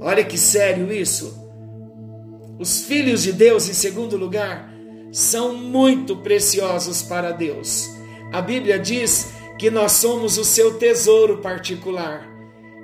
Olha 0.00 0.24
que 0.24 0.38
sério 0.38 0.92
isso. 0.92 1.34
Os 2.58 2.82
filhos 2.82 3.22
de 3.22 3.32
Deus, 3.32 3.68
em 3.68 3.74
segundo 3.74 4.16
lugar, 4.16 4.72
são 5.10 5.54
muito 5.54 6.16
preciosos 6.16 7.02
para 7.02 7.32
Deus. 7.32 7.88
A 8.32 8.40
Bíblia 8.40 8.78
diz 8.78 9.32
que 9.58 9.70
nós 9.70 9.92
somos 9.92 10.38
o 10.38 10.44
seu 10.44 10.74
tesouro 10.74 11.38
particular. 11.38 12.26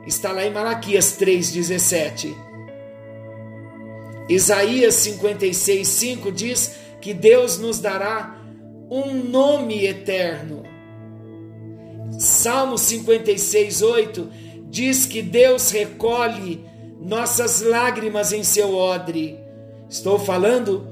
Está 0.07 0.33
lá 0.33 0.45
em 0.45 0.53
Malaquias 0.53 1.17
3,17. 1.19 2.35
Isaías 4.35 4.95
56, 4.95 5.87
5 5.87 6.33
diz 6.33 6.73
que 7.01 7.13
Deus 7.13 7.59
nos 7.59 7.81
dará 7.81 8.39
um 8.91 9.13
nome 9.15 9.85
eterno. 9.87 10.63
Salmo 12.19 12.79
56, 12.79 13.83
8 13.83 14.31
diz 14.71 15.05
que 15.05 15.21
Deus 15.21 15.71
recolhe 15.71 16.65
nossas 17.01 17.61
lágrimas 17.61 18.33
em 18.33 18.43
seu 18.43 18.75
odre. 18.75 19.39
Estou 19.91 20.19
falando 20.19 20.89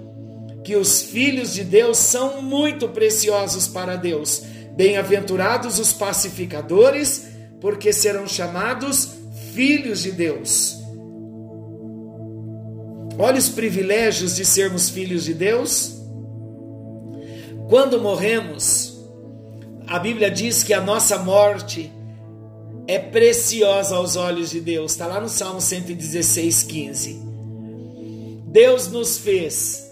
que 0.62 0.76
os 0.76 1.00
filhos 1.00 1.54
de 1.54 1.64
Deus 1.64 1.97
são 1.97 2.42
muito 2.42 2.88
preciosos 2.88 3.66
para 3.66 3.97
Deus. 3.97 4.42
Bem-aventurados 4.76 5.78
os 5.78 5.92
pacificadores, 5.92 7.28
porque 7.61 7.92
serão 7.92 8.26
chamados 8.26 9.12
filhos 9.54 10.02
de 10.02 10.12
Deus. 10.12 10.79
Olha 13.23 13.39
os 13.39 13.50
privilégios 13.50 14.37
de 14.37 14.47
sermos 14.47 14.89
filhos 14.89 15.27
de 15.27 15.35
Deus. 15.35 15.93
Quando 17.69 18.00
morremos, 18.00 18.99
a 19.87 19.99
Bíblia 19.99 20.31
diz 20.31 20.62
que 20.62 20.73
a 20.73 20.81
nossa 20.81 21.19
morte 21.19 21.93
é 22.89 22.99
preciosa 22.99 23.97
aos 23.97 24.17
olhos 24.17 24.49
de 24.49 24.59
Deus. 24.59 24.93
Está 24.93 25.07
lá 25.07 25.21
no 25.21 25.29
Salmo 25.29 25.61
116, 25.61 26.62
15. 26.62 27.21
Deus 28.47 28.89
nos 28.89 29.19
fez. 29.19 29.87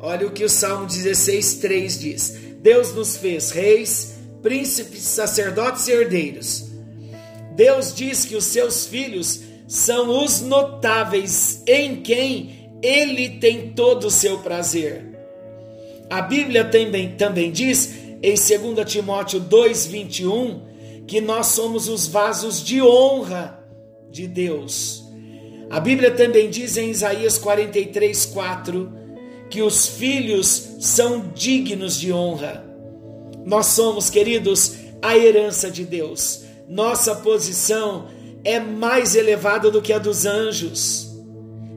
Olha 0.00 0.26
o 0.26 0.32
que 0.32 0.42
o 0.42 0.48
Salmo 0.48 0.84
16, 0.84 1.54
3 1.58 2.00
diz. 2.00 2.36
Deus 2.60 2.92
nos 2.92 3.16
fez 3.16 3.52
reis, 3.52 4.14
príncipes, 4.42 5.02
sacerdotes 5.02 5.86
e 5.86 5.92
herdeiros. 5.92 6.64
Deus 7.54 7.94
diz 7.94 8.24
que 8.24 8.34
os 8.34 8.46
seus 8.46 8.84
filhos 8.84 9.42
são 9.68 10.24
os 10.24 10.40
notáveis 10.40 11.62
em 11.66 11.96
quem 11.96 12.70
ele 12.82 13.38
tem 13.38 13.70
todo 13.72 14.06
o 14.06 14.10
seu 14.10 14.38
prazer. 14.38 15.04
A 16.08 16.22
Bíblia 16.22 16.64
também, 16.64 17.12
também 17.16 17.52
diz 17.52 17.94
em 18.22 18.34
2 18.34 18.90
Timóteo 18.90 19.40
2,21 19.42 20.62
que 21.06 21.20
nós 21.20 21.48
somos 21.48 21.86
os 21.86 22.08
vasos 22.08 22.64
de 22.64 22.80
honra 22.80 23.62
de 24.10 24.26
Deus. 24.26 25.04
A 25.68 25.78
Bíblia 25.78 26.12
também 26.12 26.48
diz 26.48 26.78
em 26.78 26.90
Isaías 26.90 27.36
43, 27.36 28.24
4 28.26 28.92
que 29.50 29.60
os 29.60 29.86
filhos 29.86 30.76
são 30.80 31.30
dignos 31.34 32.00
de 32.00 32.10
honra. 32.10 32.64
Nós 33.44 33.66
somos, 33.66 34.08
queridos, 34.08 34.76
a 35.02 35.16
herança 35.16 35.70
de 35.70 35.84
Deus. 35.84 36.44
Nossa 36.66 37.14
posição 37.16 38.08
é 38.44 38.58
mais 38.60 39.14
elevada 39.14 39.70
do 39.70 39.82
que 39.82 39.92
a 39.92 39.98
dos 39.98 40.26
anjos. 40.26 41.08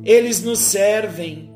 Eles 0.03 0.41
nos 0.41 0.59
servem. 0.59 1.51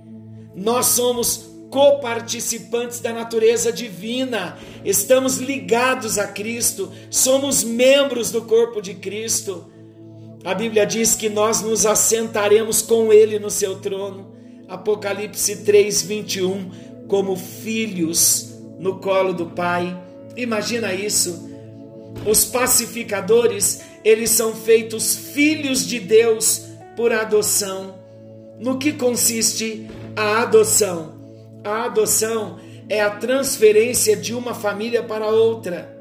Nós 0.55 0.87
somos 0.87 1.49
coparticipantes 1.69 2.99
da 2.99 3.11
natureza 3.11 3.71
divina. 3.71 4.57
Estamos 4.83 5.37
ligados 5.37 6.17
a 6.17 6.27
Cristo, 6.27 6.91
somos 7.09 7.63
membros 7.63 8.31
do 8.31 8.43
corpo 8.43 8.81
de 8.81 8.93
Cristo. 8.93 9.65
A 10.43 10.53
Bíblia 10.53 10.85
diz 10.85 11.15
que 11.15 11.27
nós 11.27 11.61
nos 11.61 11.85
assentaremos 11.85 12.81
com 12.81 13.11
ele 13.11 13.39
no 13.39 13.49
seu 13.49 13.79
trono. 13.79 14.33
Apocalipse 14.67 15.63
3:21, 15.63 16.69
como 17.07 17.35
filhos 17.35 18.53
no 18.79 18.99
colo 18.99 19.33
do 19.33 19.47
Pai. 19.47 20.01
Imagina 20.37 20.93
isso. 20.93 21.49
Os 22.25 22.45
pacificadores, 22.45 23.81
eles 24.05 24.29
são 24.29 24.55
feitos 24.55 25.15
filhos 25.15 25.85
de 25.87 25.99
Deus 25.99 26.61
por 26.95 27.11
adoção. 27.11 27.95
No 28.59 28.77
que 28.77 28.93
consiste 28.93 29.87
a 30.15 30.43
adoção? 30.43 31.15
A 31.63 31.85
adoção 31.85 32.59
é 32.87 33.01
a 33.01 33.09
transferência 33.09 34.15
de 34.15 34.35
uma 34.35 34.53
família 34.53 35.01
para 35.01 35.25
outra. 35.25 35.91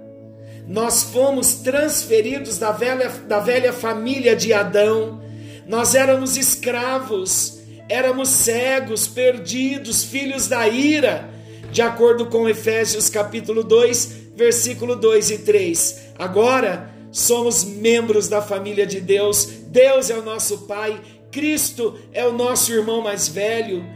Nós 0.68 1.02
fomos 1.02 1.54
transferidos 1.54 2.58
da 2.58 2.72
velha, 2.72 3.08
da 3.26 3.40
velha 3.40 3.72
família 3.72 4.36
de 4.36 4.52
Adão. 4.52 5.22
Nós 5.66 5.94
éramos 5.94 6.36
escravos, 6.36 7.60
éramos 7.88 8.28
cegos, 8.28 9.08
perdidos, 9.08 10.04
filhos 10.04 10.46
da 10.46 10.68
ira, 10.68 11.30
de 11.72 11.80
acordo 11.80 12.26
com 12.26 12.46
Efésios 12.46 13.08
capítulo 13.08 13.64
2, 13.64 14.32
versículo 14.36 14.94
2 14.94 15.30
e 15.30 15.38
3. 15.38 16.00
Agora 16.18 16.93
somos 17.14 17.62
membros 17.62 18.26
da 18.26 18.42
família 18.42 18.84
de 18.84 19.00
Deus, 19.00 19.44
Deus 19.68 20.10
é 20.10 20.18
o 20.18 20.24
nosso 20.24 20.66
Pai, 20.66 21.00
Cristo 21.30 21.96
é 22.12 22.26
o 22.26 22.32
nosso 22.32 22.72
irmão 22.72 23.00
mais 23.00 23.28
velho, 23.28 23.86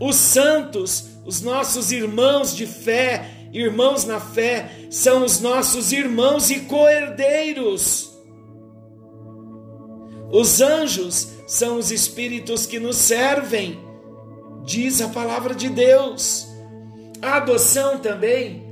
os 0.00 0.16
santos, 0.16 1.04
os 1.24 1.40
nossos 1.40 1.92
irmãos 1.92 2.54
de 2.54 2.66
fé, 2.66 3.30
irmãos 3.52 4.04
na 4.04 4.18
fé, 4.18 4.68
são 4.90 5.24
os 5.24 5.38
nossos 5.38 5.92
irmãos 5.92 6.50
e 6.50 6.62
co-herdeiros. 6.62 8.12
Os 10.32 10.60
anjos 10.60 11.28
são 11.46 11.78
os 11.78 11.92
espíritos 11.92 12.66
que 12.66 12.80
nos 12.80 12.96
servem, 12.96 13.78
diz 14.64 15.00
a 15.00 15.08
palavra 15.10 15.54
de 15.54 15.68
Deus. 15.68 16.48
A 17.22 17.36
adoção 17.36 18.00
também 18.00 18.64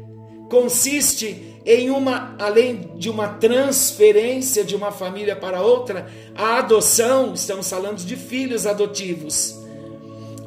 consiste 0.50 1.51
em 1.64 1.90
uma, 1.90 2.35
além 2.38 2.90
de 2.96 3.09
uma 3.09 3.29
transferência 3.29 4.64
de 4.64 4.75
uma 4.75 4.90
família 4.90 5.37
para 5.37 5.62
outra, 5.62 6.09
a 6.35 6.59
adoção, 6.59 7.35
estamos 7.35 7.68
falando 7.68 7.98
de 7.98 8.16
filhos 8.16 8.66
adotivos. 8.66 9.57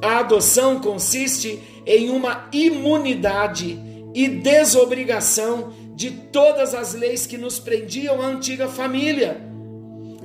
A 0.01 0.19
adoção 0.19 0.79
consiste 0.79 1.61
em 1.85 2.09
uma 2.09 2.47
imunidade 2.51 3.79
e 4.13 4.27
desobrigação 4.27 5.73
de 5.95 6.11
todas 6.11 6.73
as 6.73 6.93
leis 6.93 7.25
que 7.25 7.37
nos 7.37 7.59
prendiam 7.59 8.21
à 8.21 8.25
antiga 8.25 8.67
família. 8.67 9.41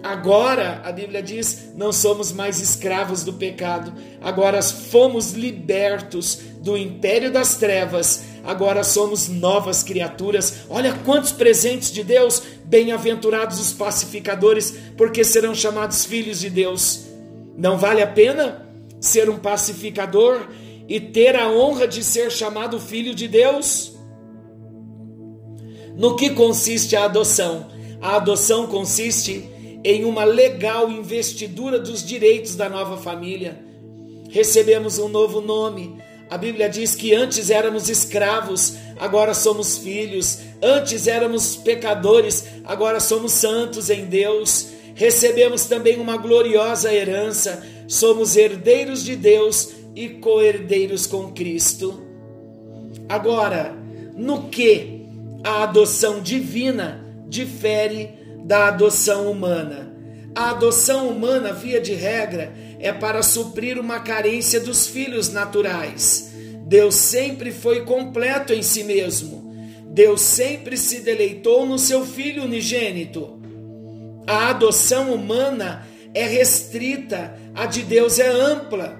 Agora, 0.02 0.80
a 0.84 0.90
Bíblia 0.90 1.22
diz, 1.22 1.72
não 1.76 1.92
somos 1.92 2.32
mais 2.32 2.58
escravos 2.58 3.22
do 3.22 3.34
pecado, 3.34 3.92
agora 4.20 4.62
fomos 4.62 5.32
libertos 5.32 6.40
do 6.60 6.76
império 6.76 7.30
das 7.30 7.56
trevas, 7.56 8.24
agora 8.44 8.84
somos 8.84 9.28
novas 9.28 9.82
criaturas. 9.82 10.60
Olha 10.68 10.92
quantos 11.04 11.32
presentes 11.32 11.92
de 11.92 12.02
Deus, 12.02 12.42
bem-aventurados 12.64 13.60
os 13.60 13.72
pacificadores, 13.72 14.74
porque 14.96 15.24
serão 15.24 15.54
chamados 15.54 16.04
filhos 16.04 16.40
de 16.40 16.50
Deus. 16.50 17.02
Não 17.56 17.78
vale 17.78 18.02
a 18.02 18.06
pena 18.06 18.66
ser 19.00 19.28
um 19.28 19.38
pacificador 19.38 20.48
e 20.88 20.98
ter 20.98 21.36
a 21.36 21.48
honra 21.50 21.86
de 21.86 22.02
ser 22.02 22.30
chamado 22.30 22.80
filho 22.80 23.14
de 23.14 23.28
Deus? 23.28 23.92
No 25.96 26.16
que 26.16 26.30
consiste 26.30 26.96
a 26.96 27.04
adoção? 27.04 27.68
A 28.00 28.16
adoção 28.16 28.66
consiste 28.66 29.48
em 29.84 30.04
uma 30.04 30.24
legal 30.24 30.90
investidura 30.90 31.78
dos 31.78 32.04
direitos 32.04 32.56
da 32.56 32.68
nova 32.68 32.96
família. 32.96 33.62
Recebemos 34.30 34.98
um 34.98 35.08
novo 35.08 35.40
nome. 35.40 35.96
A 36.30 36.38
Bíblia 36.38 36.68
diz 36.68 36.94
que 36.94 37.12
antes 37.12 37.50
éramos 37.50 37.88
escravos, 37.88 38.76
agora 39.00 39.34
somos 39.34 39.78
filhos. 39.78 40.38
Antes 40.62 41.08
éramos 41.08 41.56
pecadores, 41.56 42.44
agora 42.64 43.00
somos 43.00 43.32
santos 43.32 43.90
em 43.90 44.04
Deus. 44.04 44.68
Recebemos 44.94 45.64
também 45.64 45.98
uma 45.98 46.16
gloriosa 46.16 46.92
herança. 46.94 47.66
Somos 47.88 48.36
herdeiros 48.36 49.04
de 49.04 49.16
Deus 49.16 49.70
e 49.96 50.08
co-herdeiros 50.08 51.04
com 51.04 51.32
Cristo. 51.32 52.00
Agora, 53.08 53.74
no 54.16 54.44
que 54.44 55.06
a 55.42 55.64
adoção 55.64 56.20
divina 56.20 57.04
difere 57.28 58.10
da 58.44 58.68
adoção 58.68 59.28
humana. 59.28 59.90
A 60.34 60.50
adoção 60.50 61.08
humana, 61.08 61.52
via 61.52 61.80
de 61.80 61.94
regra, 61.94 62.52
é 62.80 62.92
para 62.92 63.22
suprir 63.22 63.78
uma 63.78 64.00
carência 64.00 64.58
dos 64.58 64.86
filhos 64.86 65.30
naturais. 65.30 66.32
Deus 66.66 66.94
sempre 66.94 67.52
foi 67.52 67.84
completo 67.84 68.52
em 68.52 68.62
si 68.62 68.82
mesmo. 68.82 69.54
Deus 69.86 70.20
sempre 70.20 70.76
se 70.76 71.00
deleitou 71.00 71.66
no 71.66 71.78
seu 71.78 72.06
filho 72.06 72.44
unigênito. 72.44 73.38
A 74.26 74.50
adoção 74.50 75.12
humana 75.12 75.86
é 76.14 76.24
restrita, 76.24 77.36
a 77.54 77.66
de 77.66 77.82
Deus 77.82 78.18
é 78.18 78.28
ampla. 78.28 78.98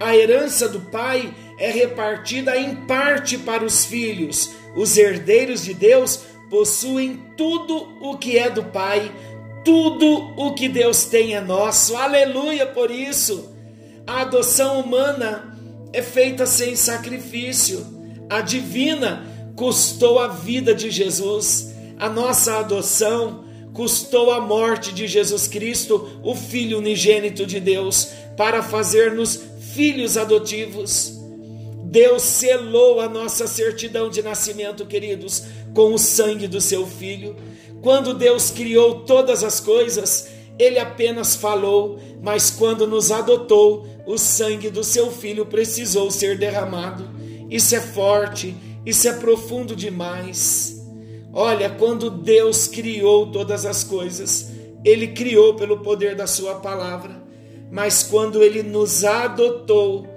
A 0.00 0.14
herança 0.14 0.68
do 0.68 0.80
pai 0.80 1.32
é 1.58 1.70
repartida 1.70 2.56
em 2.56 2.74
parte 2.86 3.38
para 3.38 3.64
os 3.64 3.86
filhos. 3.86 4.50
Os 4.76 4.96
herdeiros 4.96 5.64
de 5.64 5.72
Deus 5.72 6.20
possuem 6.50 7.22
tudo 7.36 7.96
o 8.00 8.18
que 8.18 8.36
é 8.36 8.50
do 8.50 8.64
pai, 8.64 9.10
tudo 9.66 10.32
o 10.36 10.54
que 10.54 10.68
Deus 10.68 11.06
tem 11.06 11.34
é 11.34 11.40
nosso. 11.40 11.96
Aleluia 11.96 12.64
por 12.66 12.88
isso. 12.88 13.52
A 14.06 14.20
adoção 14.20 14.78
humana 14.78 15.58
é 15.92 16.00
feita 16.00 16.46
sem 16.46 16.76
sacrifício. 16.76 17.84
A 18.30 18.40
divina 18.40 19.26
custou 19.56 20.20
a 20.20 20.28
vida 20.28 20.72
de 20.72 20.88
Jesus. 20.88 21.74
A 21.98 22.08
nossa 22.08 22.60
adoção 22.60 23.44
custou 23.72 24.30
a 24.30 24.40
morte 24.40 24.92
de 24.92 25.08
Jesus 25.08 25.48
Cristo, 25.48 26.20
o 26.22 26.36
Filho 26.36 26.78
unigênito 26.78 27.44
de 27.44 27.58
Deus, 27.58 28.10
para 28.36 28.62
fazer-nos 28.62 29.40
filhos 29.74 30.16
adotivos. 30.16 31.18
Deus 31.88 32.22
selou 32.22 33.00
a 33.00 33.08
nossa 33.08 33.46
certidão 33.46 34.10
de 34.10 34.20
nascimento, 34.20 34.84
queridos, 34.84 35.44
com 35.72 35.94
o 35.94 35.98
sangue 35.98 36.48
do 36.48 36.60
seu 36.60 36.84
Filho. 36.84 37.36
Quando 37.80 38.12
Deus 38.12 38.50
criou 38.50 39.04
todas 39.04 39.44
as 39.44 39.60
coisas, 39.60 40.28
ele 40.58 40.80
apenas 40.80 41.36
falou, 41.36 42.00
mas 42.20 42.50
quando 42.50 42.88
nos 42.88 43.12
adotou, 43.12 43.86
o 44.04 44.18
sangue 44.18 44.68
do 44.68 44.82
seu 44.82 45.12
filho 45.12 45.46
precisou 45.46 46.10
ser 46.10 46.36
derramado. 46.36 47.08
Isso 47.48 47.76
é 47.76 47.80
forte, 47.80 48.56
isso 48.84 49.06
é 49.08 49.12
profundo 49.12 49.76
demais. 49.76 50.84
Olha, 51.32 51.70
quando 51.70 52.10
Deus 52.10 52.66
criou 52.66 53.30
todas 53.30 53.64
as 53.64 53.84
coisas, 53.84 54.50
ele 54.84 55.08
criou 55.08 55.54
pelo 55.54 55.78
poder 55.78 56.16
da 56.16 56.26
sua 56.26 56.56
palavra, 56.56 57.22
mas 57.70 58.02
quando 58.02 58.42
ele 58.42 58.64
nos 58.64 59.04
adotou, 59.04 60.15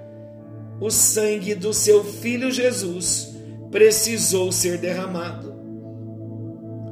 o 0.80 0.90
sangue 0.90 1.54
do 1.54 1.74
seu 1.74 2.02
filho 2.02 2.50
Jesus 2.50 3.34
precisou 3.70 4.50
ser 4.50 4.78
derramado. 4.78 5.54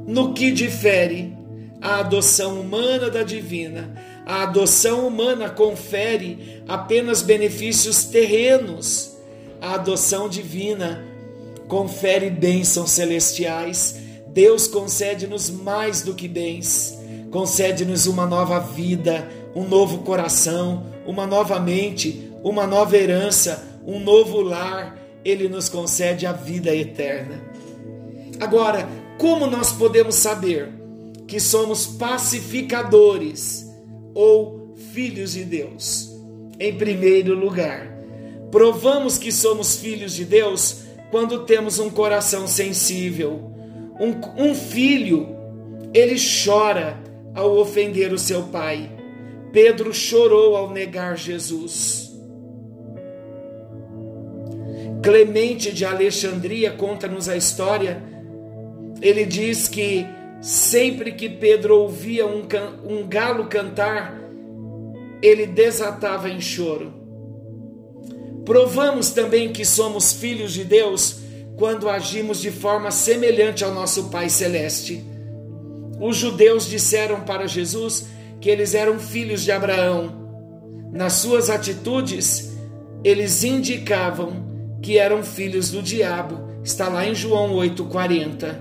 No 0.07 0.33
que 0.33 0.51
difere 0.51 1.37
a 1.81 1.99
adoção 1.99 2.59
humana 2.59 3.09
da 3.09 3.23
divina? 3.23 3.93
A 4.25 4.43
adoção 4.43 5.07
humana 5.07 5.49
confere 5.49 6.63
apenas 6.67 7.21
benefícios 7.21 8.05
terrenos. 8.05 9.17
A 9.59 9.73
adoção 9.73 10.29
divina 10.29 11.03
confere 11.67 12.29
bênçãos 12.29 12.91
celestiais. 12.91 13.97
Deus 14.27 14.67
concede-nos 14.67 15.49
mais 15.49 16.03
do 16.03 16.13
que 16.13 16.27
bens, 16.27 16.97
concede-nos 17.31 18.05
uma 18.05 18.27
nova 18.27 18.59
vida, 18.59 19.27
um 19.55 19.67
novo 19.67 19.99
coração, 19.99 20.85
uma 21.05 21.25
nova 21.25 21.59
mente, 21.59 22.31
uma 22.43 22.67
nova 22.67 22.95
herança, 22.95 23.68
um 23.85 23.99
novo 23.99 24.41
lar, 24.41 24.97
ele 25.23 25.47
nos 25.47 25.69
concede 25.69 26.25
a 26.25 26.31
vida 26.31 26.75
eterna. 26.75 27.41
Agora, 28.39 28.87
como 29.17 29.47
nós 29.47 29.71
podemos 29.71 30.15
saber 30.15 30.69
que 31.27 31.39
somos 31.39 31.85
pacificadores 31.85 33.69
ou 34.13 34.73
filhos 34.93 35.33
de 35.33 35.43
Deus? 35.43 36.09
Em 36.59 36.75
primeiro 36.75 37.35
lugar, 37.35 37.87
provamos 38.51 39.17
que 39.17 39.31
somos 39.31 39.75
filhos 39.75 40.13
de 40.13 40.25
Deus 40.25 40.83
quando 41.11 41.45
temos 41.45 41.79
um 41.79 41.89
coração 41.89 42.47
sensível. 42.47 43.51
Um, 43.99 44.49
um 44.49 44.55
filho, 44.55 45.27
ele 45.93 46.15
chora 46.45 46.97
ao 47.35 47.57
ofender 47.57 48.13
o 48.13 48.19
seu 48.19 48.43
pai. 48.43 48.91
Pedro 49.51 49.93
chorou 49.93 50.55
ao 50.55 50.71
negar 50.71 51.17
Jesus. 51.17 52.08
Clemente 55.01 55.71
de 55.71 55.85
Alexandria 55.85 56.71
conta-nos 56.71 57.29
a 57.29 57.37
história. 57.37 58.03
Ele 59.01 59.25
diz 59.25 59.67
que 59.67 60.05
sempre 60.41 61.13
que 61.13 61.29
Pedro 61.29 61.77
ouvia 61.77 62.27
um, 62.27 62.43
um 62.85 63.07
galo 63.07 63.45
cantar, 63.45 64.19
ele 65.21 65.45
desatava 65.45 66.29
em 66.29 66.41
choro. 66.41 66.93
Provamos 68.43 69.11
também 69.11 69.53
que 69.53 69.63
somos 69.63 70.11
filhos 70.11 70.53
de 70.53 70.63
Deus 70.63 71.19
quando 71.55 71.89
agimos 71.89 72.41
de 72.41 72.51
forma 72.51 72.89
semelhante 72.89 73.63
ao 73.63 73.73
nosso 73.73 74.09
Pai 74.09 74.29
Celeste. 74.29 75.03
Os 75.99 76.17
judeus 76.17 76.67
disseram 76.67 77.21
para 77.21 77.47
Jesus 77.47 78.07
que 78.39 78.49
eles 78.49 78.73
eram 78.73 78.97
filhos 78.97 79.43
de 79.43 79.51
Abraão. 79.51 80.17
Nas 80.91 81.13
suas 81.13 81.49
atitudes, 81.49 82.53
eles 83.03 83.43
indicavam 83.43 84.48
que 84.81 84.97
eram 84.97 85.23
filhos 85.23 85.71
do 85.71 85.81
diabo. 85.81 86.49
Está 86.63 86.87
lá 86.87 87.05
em 87.05 87.15
João 87.15 87.55
8,40. 87.55 88.55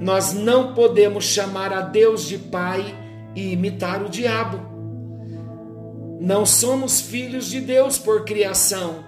Nós 0.00 0.32
não 0.32 0.74
podemos 0.74 1.24
chamar 1.24 1.72
a 1.72 1.80
Deus 1.80 2.26
de 2.26 2.38
Pai 2.38 2.94
e 3.34 3.52
imitar 3.52 4.02
o 4.02 4.08
diabo. 4.08 4.60
Não 6.20 6.46
somos 6.46 7.00
filhos 7.00 7.50
de 7.50 7.60
Deus 7.60 7.98
por 7.98 8.24
criação, 8.24 9.04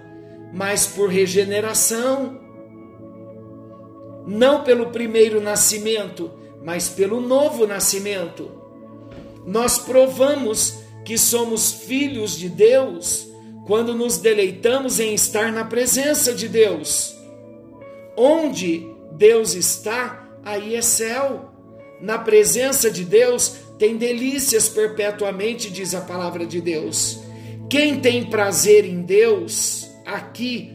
mas 0.53 0.85
por 0.85 1.09
regeneração. 1.09 2.39
Não 4.25 4.63
pelo 4.63 4.87
primeiro 4.87 5.41
nascimento, 5.41 6.31
mas 6.63 6.89
pelo 6.89 7.21
novo 7.21 7.65
nascimento. 7.65 8.51
Nós 9.45 9.77
provamos 9.77 10.79
que 11.05 11.17
somos 11.17 11.71
filhos 11.71 12.37
de 12.37 12.49
Deus 12.49 13.26
quando 13.67 13.93
nos 13.93 14.17
deleitamos 14.17 14.97
em 14.97 15.13
estar 15.13 15.51
na 15.51 15.65
presença 15.65 16.33
de 16.33 16.47
Deus. 16.47 17.13
Onde 18.15 18.87
Deus 19.11 19.53
está, 19.53 20.25
aí 20.43 20.73
é 20.75 20.81
céu. 20.81 21.51
Na 22.01 22.17
presença 22.17 22.89
de 22.89 23.03
Deus 23.03 23.57
tem 23.77 23.97
delícias 23.97 24.69
perpetuamente, 24.69 25.69
diz 25.69 25.93
a 25.93 25.99
palavra 25.99 26.45
de 26.45 26.61
Deus. 26.61 27.19
Quem 27.69 27.99
tem 27.99 28.29
prazer 28.29 28.85
em 28.85 29.01
Deus, 29.01 29.89
aqui, 30.05 30.73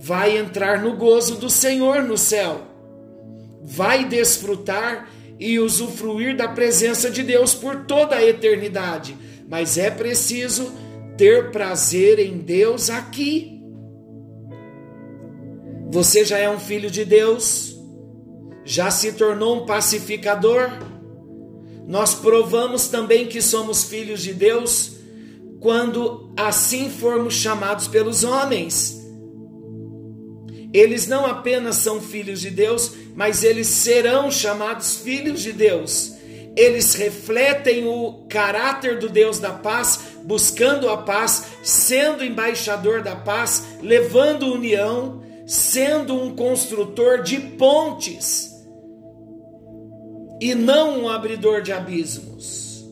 vai 0.00 0.36
entrar 0.36 0.82
no 0.82 0.96
gozo 0.96 1.36
do 1.36 1.48
Senhor 1.48 2.02
no 2.02 2.18
céu. 2.18 2.62
Vai 3.62 4.04
desfrutar 4.04 5.08
e 5.38 5.60
usufruir 5.60 6.36
da 6.36 6.48
presença 6.48 7.08
de 7.08 7.22
Deus 7.22 7.54
por 7.54 7.84
toda 7.84 8.16
a 8.16 8.24
eternidade. 8.24 9.16
Mas 9.48 9.78
é 9.78 9.88
preciso 9.90 10.72
ter 11.16 11.50
prazer 11.50 12.18
em 12.18 12.38
Deus 12.38 12.90
aqui. 12.90 13.60
Você 15.90 16.24
já 16.24 16.38
é 16.38 16.50
um 16.50 16.58
filho 16.58 16.90
de 16.90 17.04
Deus? 17.04 17.76
Já 18.64 18.90
se 18.90 19.12
tornou 19.12 19.62
um 19.62 19.66
pacificador? 19.66 20.70
Nós 21.86 22.14
provamos 22.14 22.88
também 22.88 23.26
que 23.26 23.42
somos 23.42 23.84
filhos 23.84 24.22
de 24.22 24.32
Deus 24.32 24.96
quando 25.60 26.32
assim 26.36 26.90
formos 26.90 27.34
chamados 27.34 27.86
pelos 27.86 28.24
homens. 28.24 29.00
Eles 30.72 31.06
não 31.06 31.24
apenas 31.24 31.76
são 31.76 32.00
filhos 32.00 32.40
de 32.40 32.50
Deus, 32.50 32.92
mas 33.14 33.44
eles 33.44 33.68
serão 33.68 34.30
chamados 34.30 34.96
filhos 34.96 35.40
de 35.40 35.52
Deus 35.52 36.13
eles 36.56 36.94
refletem 36.94 37.86
o 37.86 38.24
caráter 38.28 38.98
do 38.98 39.08
Deus 39.08 39.38
da 39.38 39.52
paz, 39.52 40.00
buscando 40.24 40.88
a 40.88 40.96
paz, 40.98 41.46
sendo 41.62 42.24
embaixador 42.24 43.02
da 43.02 43.16
paz, 43.16 43.78
levando 43.82 44.52
união, 44.52 45.22
sendo 45.46 46.14
um 46.14 46.34
construtor 46.34 47.22
de 47.22 47.38
pontes 47.38 48.54
e 50.40 50.54
não 50.54 51.02
um 51.02 51.08
abridor 51.08 51.60
de 51.60 51.72
abismos. 51.72 52.84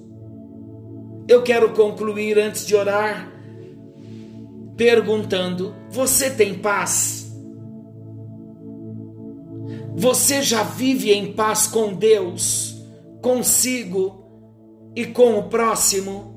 Eu 1.28 1.42
quero 1.42 1.72
concluir 1.72 2.38
antes 2.38 2.66
de 2.66 2.74
orar 2.74 3.30
perguntando: 4.76 5.74
você 5.88 6.30
tem 6.30 6.54
paz? 6.54 7.30
Você 9.94 10.42
já 10.42 10.62
vive 10.62 11.12
em 11.12 11.32
paz 11.32 11.66
com 11.66 11.94
Deus? 11.94 12.71
Consigo 13.22 14.22
e 14.94 15.06
com 15.06 15.38
o 15.38 15.44
próximo? 15.44 16.32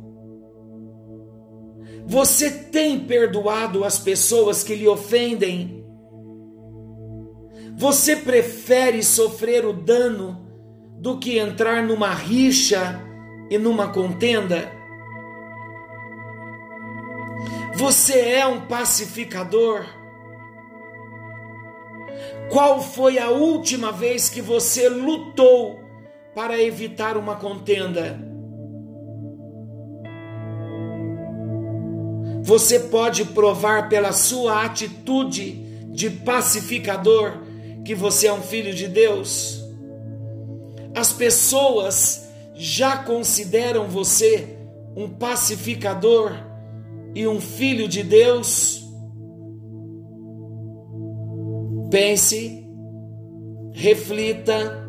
Você 2.05 2.51
tem 2.51 2.99
perdoado 2.99 3.83
as 3.83 3.97
pessoas 3.97 4.63
que 4.63 4.75
lhe 4.75 4.87
ofendem? 4.87 5.83
Você 7.75 8.15
prefere 8.15 9.03
sofrer 9.03 9.65
o 9.65 9.73
dano 9.73 10.45
do 10.99 11.17
que 11.17 11.39
entrar 11.39 11.83
numa 11.83 12.13
rixa 12.13 13.01
e 13.49 13.57
numa 13.57 13.91
contenda? 13.91 14.71
Você 17.73 18.19
é 18.19 18.45
um 18.45 18.61
pacificador? 18.61 19.83
Qual 22.49 22.79
foi 22.81 23.17
a 23.17 23.29
última 23.31 23.91
vez 23.91 24.29
que 24.29 24.41
você 24.41 24.87
lutou 24.87 25.84
para 26.35 26.61
evitar 26.61 27.15
uma 27.15 27.37
contenda. 27.37 28.19
Você 32.43 32.81
pode 32.81 33.23
provar 33.23 33.87
pela 33.87 34.11
sua 34.11 34.65
atitude 34.65 35.53
de 35.93 36.09
pacificador 36.09 37.41
que 37.85 37.95
você 37.95 38.27
é 38.27 38.33
um 38.33 38.41
filho 38.41 38.75
de 38.75 38.87
Deus. 38.89 39.63
As 40.93 41.13
pessoas 41.13 42.29
já 42.53 42.97
consideram 42.97 43.87
você 43.87 44.57
um 44.95 45.09
pacificador 45.09 46.33
e 47.15 47.25
um 47.25 47.39
filho 47.39 47.87
de 47.87 48.03
Deus. 48.03 48.83
Pense, 51.89 52.67
reflita 53.73 54.84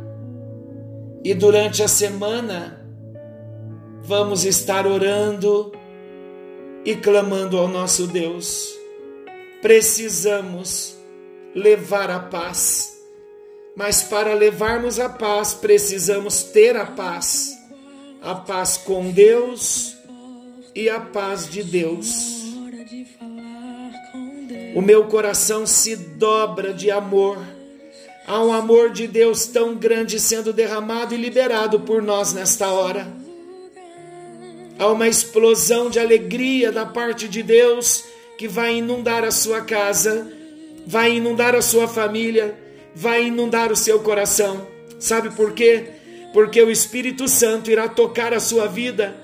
e 1.27 1.35
durante 1.35 1.83
a 1.83 1.89
semana 1.89 2.81
vamos 4.05 4.45
estar 4.45 4.87
orando 4.87 5.73
e 6.85 6.95
clamando 6.95 7.59
ao 7.59 7.67
nosso 7.67 8.07
Deus. 8.07 8.73
Precisamos 9.61 10.97
levar 11.53 12.13
a 12.13 12.21
paz, 12.21 12.97
mas 13.75 14.05
para 14.05 14.35
levarmos 14.35 15.01
a 15.01 15.09
paz, 15.09 15.53
precisamos 15.53 16.45
ter 16.45 16.77
a 16.77 16.87
paz, 16.87 17.59
a 18.23 18.37
paz 18.37 18.77
com 18.77 19.11
Deus 19.11 19.97
e 20.77 20.89
a 20.89 21.01
paz 21.01 21.51
de 21.51 21.65
Deus. 21.65 22.45
O 24.77 24.81
meu 24.81 25.09
coração 25.09 25.67
se 25.67 25.97
dobra 25.97 26.73
de 26.73 26.89
amor. 26.89 27.56
Há 28.27 28.43
um 28.43 28.53
amor 28.53 28.91
de 28.91 29.07
Deus 29.07 29.47
tão 29.47 29.77
grande 29.77 30.19
sendo 30.19 30.53
derramado 30.53 31.15
e 31.15 31.17
liberado 31.17 31.79
por 31.79 32.03
nós 32.03 32.33
nesta 32.33 32.67
hora. 32.67 33.07
Há 34.77 34.89
uma 34.89 35.07
explosão 35.07 35.89
de 35.89 36.01
alegria 36.01 36.73
da 36.73 36.85
parte 36.85 37.29
de 37.29 37.41
Deus 37.41 38.03
que 38.37 38.49
vai 38.49 38.79
inundar 38.79 39.23
a 39.23 39.31
sua 39.31 39.61
casa, 39.61 40.27
vai 40.85 41.13
inundar 41.13 41.55
a 41.55 41.63
sua 41.63 41.87
família, 41.87 42.59
vai 42.97 43.27
inundar 43.27 43.71
o 43.71 43.77
seu 43.77 44.01
coração. 44.01 44.67
Sabe 44.99 45.31
por 45.31 45.53
quê? 45.53 45.85
Porque 46.33 46.61
o 46.61 46.71
Espírito 46.71 47.29
Santo 47.29 47.71
irá 47.71 47.89
tocar 47.89 48.35
a 48.35 48.41
sua 48.41 48.67
vida 48.67 49.15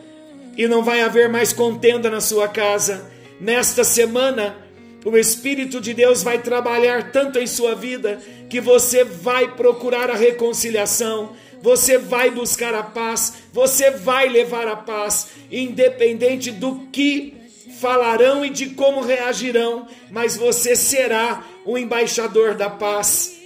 e 0.57 0.69
não 0.69 0.85
vai 0.85 1.03
haver 1.03 1.29
mais 1.29 1.53
contenda 1.53 2.09
na 2.09 2.21
sua 2.21 2.47
casa. 2.47 3.11
Nesta 3.41 3.83
semana, 3.83 4.57
o 5.05 5.17
Espírito 5.17 5.81
de 5.81 5.93
Deus 5.93 6.23
vai 6.23 6.41
trabalhar 6.41 7.11
tanto 7.11 7.39
em 7.39 7.47
sua 7.47 7.75
vida 7.75 8.21
que 8.49 8.61
você 8.61 9.03
vai 9.05 9.55
procurar 9.57 10.11
a 10.11 10.15
reconciliação, 10.15 11.33
você 11.61 11.99
vai 11.99 12.31
buscar 12.31 12.75
a 12.75 12.83
paz, 12.83 13.35
você 13.53 13.91
vai 13.91 14.29
levar 14.29 14.67
a 14.69 14.77
paz, 14.77 15.29
independente 15.51 16.51
do 16.51 16.87
que 16.93 17.35
falarão 17.81 18.45
e 18.45 18.51
de 18.51 18.71
como 18.71 19.01
reagirão, 19.01 19.89
mas 20.11 20.37
você 20.37 20.77
será 20.77 21.45
o 21.65 21.77
embaixador 21.77 22.55
da 22.55 22.71
paz. 22.71 23.41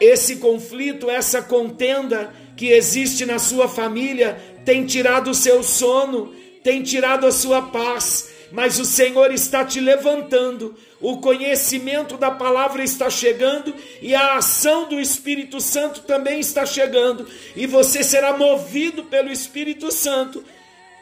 Esse 0.00 0.36
conflito, 0.36 1.10
essa 1.10 1.42
contenda 1.42 2.32
que 2.56 2.68
existe 2.68 3.26
na 3.26 3.38
sua 3.38 3.68
família 3.68 4.38
tem 4.64 4.84
tirado 4.84 5.30
o 5.30 5.34
seu 5.34 5.62
sono, 5.62 6.34
tem 6.62 6.82
tirado 6.82 7.26
a 7.26 7.32
sua 7.32 7.62
paz 7.62 8.35
mas 8.52 8.78
o 8.78 8.84
Senhor 8.84 9.32
está 9.32 9.64
te 9.64 9.80
levantando, 9.80 10.76
o 11.00 11.18
conhecimento 11.18 12.16
da 12.16 12.30
palavra 12.30 12.82
está 12.82 13.10
chegando 13.10 13.74
e 14.00 14.14
a 14.14 14.36
ação 14.36 14.88
do 14.88 15.00
Espírito 15.00 15.60
Santo 15.60 16.02
também 16.02 16.40
está 16.40 16.64
chegando, 16.64 17.28
e 17.54 17.66
você 17.66 18.02
será 18.02 18.36
movido 18.36 19.04
pelo 19.04 19.30
Espírito 19.30 19.90
Santo 19.90 20.44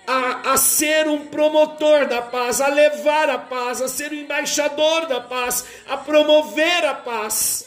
a, 0.07 0.52
a 0.52 0.57
ser 0.57 1.09
um 1.09 1.26
promotor 1.26 2.07
da 2.07 2.20
paz, 2.22 2.61
a 2.61 2.68
levar 2.68 3.28
a 3.30 3.38
paz, 3.38 3.80
a 3.80 3.88
ser 3.88 4.11
o 4.11 4.14
embaixador 4.14 5.07
da 5.07 5.20
paz, 5.20 5.64
a 5.88 5.96
promover 5.96 6.85
a 6.85 6.94
paz. 6.94 7.66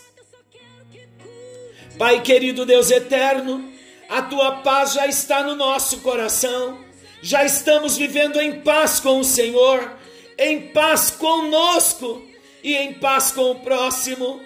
Pai 1.97 2.21
querido 2.21 2.65
Deus 2.65 2.91
eterno, 2.91 3.71
a 4.07 4.21
tua 4.21 4.57
paz 4.57 4.93
já 4.93 5.07
está 5.07 5.41
no 5.41 5.55
nosso 5.55 6.01
coração 6.01 6.86
já 7.21 7.43
estamos 7.43 7.97
vivendo 7.97 8.39
em 8.39 8.61
paz 8.61 8.99
com 8.99 9.19
o 9.19 9.23
Senhor, 9.23 9.91
em 10.37 10.67
paz 10.69 11.11
conosco 11.11 12.21
e 12.63 12.75
em 12.75 12.93
paz 12.93 13.31
com 13.31 13.51
o 13.51 13.59
próximo. 13.59 14.41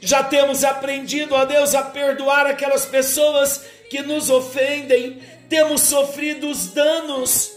Já 0.00 0.22
temos 0.22 0.64
aprendido, 0.64 1.34
ó 1.34 1.44
Deus, 1.44 1.74
a 1.74 1.82
perdoar 1.82 2.46
aquelas 2.46 2.86
pessoas 2.86 3.62
que 3.90 4.02
nos 4.02 4.30
ofendem, 4.30 5.20
temos 5.48 5.82
sofrido 5.82 6.48
os 6.48 6.68
danos, 6.68 7.52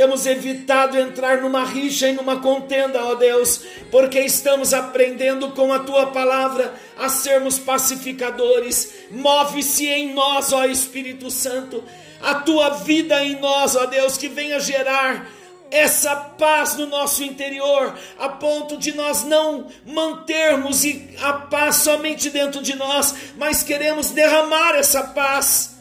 temos 0.00 0.24
evitado 0.24 0.98
entrar 0.98 1.42
numa 1.42 1.62
rixa 1.62 2.08
e 2.08 2.14
numa 2.14 2.40
contenda, 2.40 3.04
ó 3.04 3.16
Deus, 3.16 3.60
porque 3.90 4.18
estamos 4.18 4.72
aprendendo 4.72 5.50
com 5.50 5.74
a 5.74 5.80
tua 5.80 6.06
palavra 6.06 6.72
a 6.96 7.10
sermos 7.10 7.58
pacificadores. 7.58 8.94
Move-se 9.10 9.86
em 9.86 10.14
nós, 10.14 10.54
ó 10.54 10.64
Espírito 10.64 11.30
Santo, 11.30 11.84
a 12.18 12.36
tua 12.36 12.70
vida 12.70 13.22
em 13.22 13.38
nós, 13.40 13.76
ó 13.76 13.84
Deus, 13.84 14.16
que 14.16 14.26
venha 14.26 14.58
gerar 14.58 15.28
essa 15.70 16.16
paz 16.16 16.76
no 16.76 16.86
nosso 16.86 17.22
interior, 17.22 17.94
a 18.18 18.30
ponto 18.30 18.78
de 18.78 18.92
nós 18.92 19.22
não 19.24 19.66
mantermos 19.84 20.80
a 21.20 21.34
paz 21.34 21.76
somente 21.76 22.30
dentro 22.30 22.62
de 22.62 22.74
nós, 22.74 23.14
mas 23.36 23.62
queremos 23.62 24.12
derramar 24.12 24.76
essa 24.76 25.02
paz, 25.08 25.76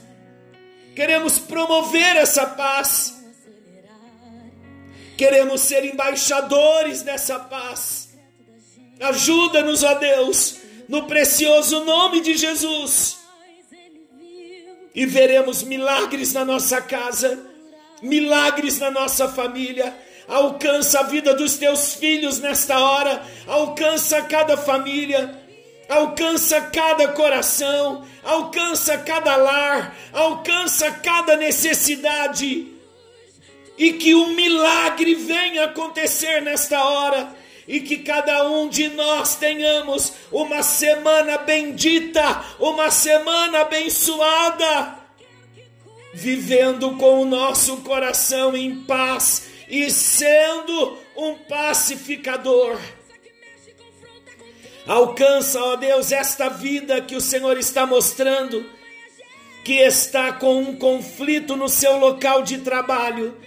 queremos 0.93 1.39
promover 1.39 2.17
essa 2.17 2.45
paz, 2.45 3.18
queremos 5.19 5.59
ser 5.59 5.83
embaixadores 5.83 7.01
dessa 7.01 7.37
paz. 7.37 8.17
Ajuda-nos, 9.01 9.83
ó 9.83 9.93
Deus, 9.95 10.55
no 10.87 11.07
precioso 11.07 11.83
nome 11.83 12.21
de 12.21 12.37
Jesus 12.37 13.19
e 14.95 15.05
veremos 15.05 15.61
milagres 15.61 16.31
na 16.31 16.45
nossa 16.45 16.81
casa, 16.81 17.37
milagres 18.01 18.79
na 18.79 18.89
nossa 18.89 19.27
família. 19.27 19.93
Alcança 20.25 21.01
a 21.01 21.03
vida 21.03 21.33
dos 21.33 21.57
teus 21.57 21.95
filhos 21.95 22.39
nesta 22.39 22.79
hora, 22.79 23.21
alcança 23.45 24.21
cada 24.21 24.55
família, 24.55 25.37
alcança 25.89 26.61
cada 26.61 27.09
coração, 27.09 28.05
alcança 28.23 28.97
cada 28.99 29.35
lar, 29.35 29.93
alcança 30.13 30.89
cada 30.91 31.35
necessidade. 31.35 32.78
E 33.79 33.93
que 33.93 34.13
um 34.13 34.35
milagre 34.35 35.15
venha 35.15 35.63
acontecer 35.63 36.41
nesta 36.41 36.83
hora. 36.83 37.35
E 37.67 37.79
que 37.79 37.97
cada 37.97 38.47
um 38.47 38.69
de 38.69 38.89
nós 38.89 39.35
tenhamos 39.35 40.13
uma 40.31 40.61
semana 40.61 41.39
bendita, 41.39 42.43
uma 42.59 42.91
semana 42.91 43.61
abençoada, 43.61 44.99
vivendo 46.13 46.97
com 46.97 47.21
o 47.21 47.25
nosso 47.25 47.77
coração 47.77 48.55
em 48.57 48.83
paz 48.83 49.49
e 49.69 49.89
sendo 49.91 50.97
um 51.15 51.35
pacificador. 51.35 52.79
Alcança, 54.87 55.61
ó 55.63 55.75
Deus, 55.75 56.11
esta 56.11 56.49
vida 56.49 56.99
que 56.99 57.15
o 57.15 57.21
Senhor 57.21 57.55
está 57.59 57.85
mostrando, 57.85 58.67
que 59.63 59.75
está 59.75 60.33
com 60.33 60.59
um 60.59 60.75
conflito 60.75 61.55
no 61.55 61.69
seu 61.69 61.99
local 61.99 62.41
de 62.41 62.57
trabalho, 62.57 63.37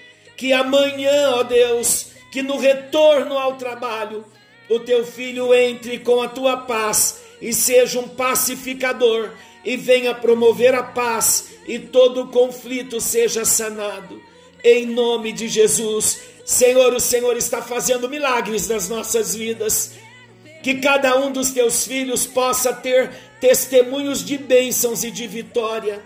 que 0.42 0.52
amanhã, 0.52 1.37
ó 1.37 1.44
Deus, 1.44 2.09
que 2.33 2.42
no 2.42 2.59
retorno 2.59 3.38
ao 3.38 3.55
trabalho 3.55 4.24
o 4.68 4.81
teu 4.81 5.07
filho 5.07 5.55
entre 5.55 6.00
com 6.00 6.20
a 6.20 6.28
tua 6.28 6.57
paz 6.57 7.20
e 7.40 7.52
seja 7.52 8.00
um 8.00 8.09
pacificador 8.09 9.31
e 9.64 9.76
venha 9.76 10.12
promover 10.12 10.74
a 10.74 10.83
paz 10.83 11.50
e 11.64 11.78
todo 11.78 12.26
conflito 12.26 13.00
seja 13.00 13.44
sanado. 13.44 14.20
Em 14.64 14.85
nome 14.85 15.31
de 15.31 15.46
Jesus, 15.46 16.18
Senhor, 16.44 16.92
o 16.92 16.98
Senhor 16.98 17.37
está 17.37 17.62
fazendo 17.62 18.09
milagres 18.09 18.66
nas 18.66 18.88
nossas 18.88 19.37
vidas. 19.37 19.92
Que 20.61 20.81
cada 20.81 21.16
um 21.20 21.31
dos 21.31 21.52
teus 21.52 21.87
filhos 21.87 22.26
possa 22.26 22.72
ter 22.72 23.12
testemunhos 23.40 24.24
de 24.24 24.38
bênçãos 24.38 25.05
e 25.05 25.11
de 25.12 25.24
vitória. 25.28 26.02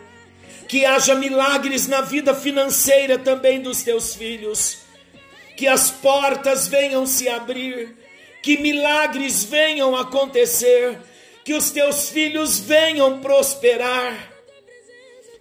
Que 0.68 0.84
haja 0.84 1.14
milagres 1.14 1.86
na 1.86 2.00
vida 2.00 2.34
financeira 2.34 3.18
também 3.18 3.60
dos 3.60 3.82
teus 3.82 4.14
filhos. 4.14 4.78
Que 5.56 5.66
as 5.66 5.90
portas 5.90 6.68
venham 6.68 7.06
se 7.06 7.28
abrir, 7.28 7.96
que 8.42 8.58
milagres 8.58 9.44
venham 9.44 9.96
acontecer, 9.96 10.98
que 11.44 11.54
os 11.54 11.70
teus 11.70 12.10
filhos 12.10 12.58
venham 12.58 13.20
prosperar, 13.20 14.32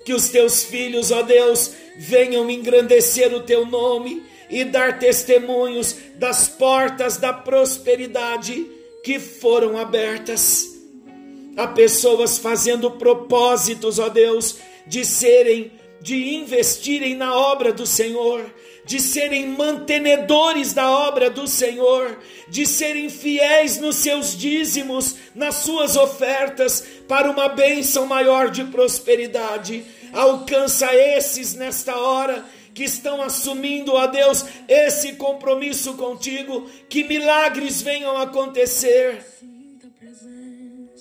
que 0.06 0.14
os 0.14 0.30
teus 0.30 0.64
filhos, 0.64 1.12
ó 1.12 1.22
Deus, 1.24 1.72
venham 1.98 2.50
engrandecer 2.50 3.34
o 3.34 3.42
teu 3.42 3.66
nome 3.66 4.24
e 4.50 4.64
dar 4.64 5.00
testemunhos 5.00 5.96
das 6.16 6.48
portas 6.48 7.18
da 7.18 7.34
prosperidade 7.34 8.66
que 9.04 9.20
foram 9.20 9.78
abertas. 9.78 10.68
Há 11.58 11.68
pessoas 11.68 12.38
fazendo 12.38 12.92
propósitos, 12.92 13.98
ó 13.98 14.10
Deus, 14.10 14.58
de 14.88 15.06
serem 15.06 15.72
de 16.06 16.36
investirem 16.36 17.16
na 17.16 17.36
obra 17.36 17.74
do 17.74 17.84
Senhor, 17.84 18.54
de 18.86 19.00
serem 19.00 19.48
mantenedores 19.48 20.72
da 20.72 20.88
obra 20.88 21.32
do 21.32 21.48
Senhor, 21.48 22.20
de 22.48 22.64
serem 22.68 23.10
fiéis 23.10 23.80
nos 23.80 23.96
seus 23.96 24.38
dízimos, 24.38 25.16
nas 25.34 25.56
suas 25.56 25.96
ofertas, 25.96 26.86
para 27.08 27.28
uma 27.28 27.50
bênção 27.50 28.06
maior 28.06 28.52
de 28.52 28.64
prosperidade. 28.66 29.84
Alcança 30.14 30.94
esses 30.94 31.56
nesta 31.56 31.98
hora 31.98 32.46
que 32.72 32.84
estão 32.84 33.20
assumindo 33.20 33.98
a 33.98 34.06
Deus 34.06 34.46
esse 34.68 35.14
compromisso 35.14 35.96
contigo, 35.96 36.70
que 36.88 37.04
milagres 37.04 37.82
venham 37.82 38.16
acontecer, 38.16 39.26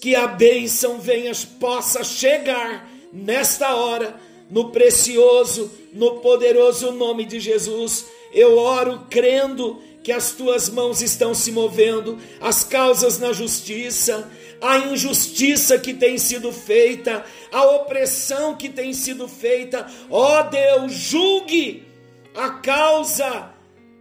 que 0.01 0.17
a 0.17 0.27
bênção 0.27 0.99
venha, 0.99 1.33
possa 1.61 2.03
chegar 2.03 2.94
nesta 3.15 3.77
hora 3.77 4.21
no 4.51 4.71
precioso, 4.71 5.71
no 5.93 6.17
poderoso 6.17 6.91
nome 6.93 7.25
de 7.25 7.39
Jesus. 7.39 8.07
Eu 8.33 8.59
oro 8.59 9.07
crendo 9.09 9.81
que 10.03 10.13
as 10.13 10.33
tuas 10.33 10.69
mãos 10.69 11.01
estão 11.01 11.33
se 11.33 11.51
movendo, 11.53 12.19
as 12.41 12.65
causas 12.65 13.19
na 13.19 13.33
justiça, 13.33 14.31
a 14.61 14.79
injustiça 14.79 15.79
que 15.79 15.95
tem 15.95 16.19
sido 16.19 16.53
feita, 16.53 17.25
a 17.51 17.63
opressão 17.63 18.57
que 18.57 18.69
tem 18.69 18.93
sido 18.93 19.27
feita. 19.29 19.87
Ó 20.11 20.41
oh 20.41 20.43
Deus, 20.51 20.93
julgue 20.93 21.87
a 22.35 22.51
causa 22.51 23.51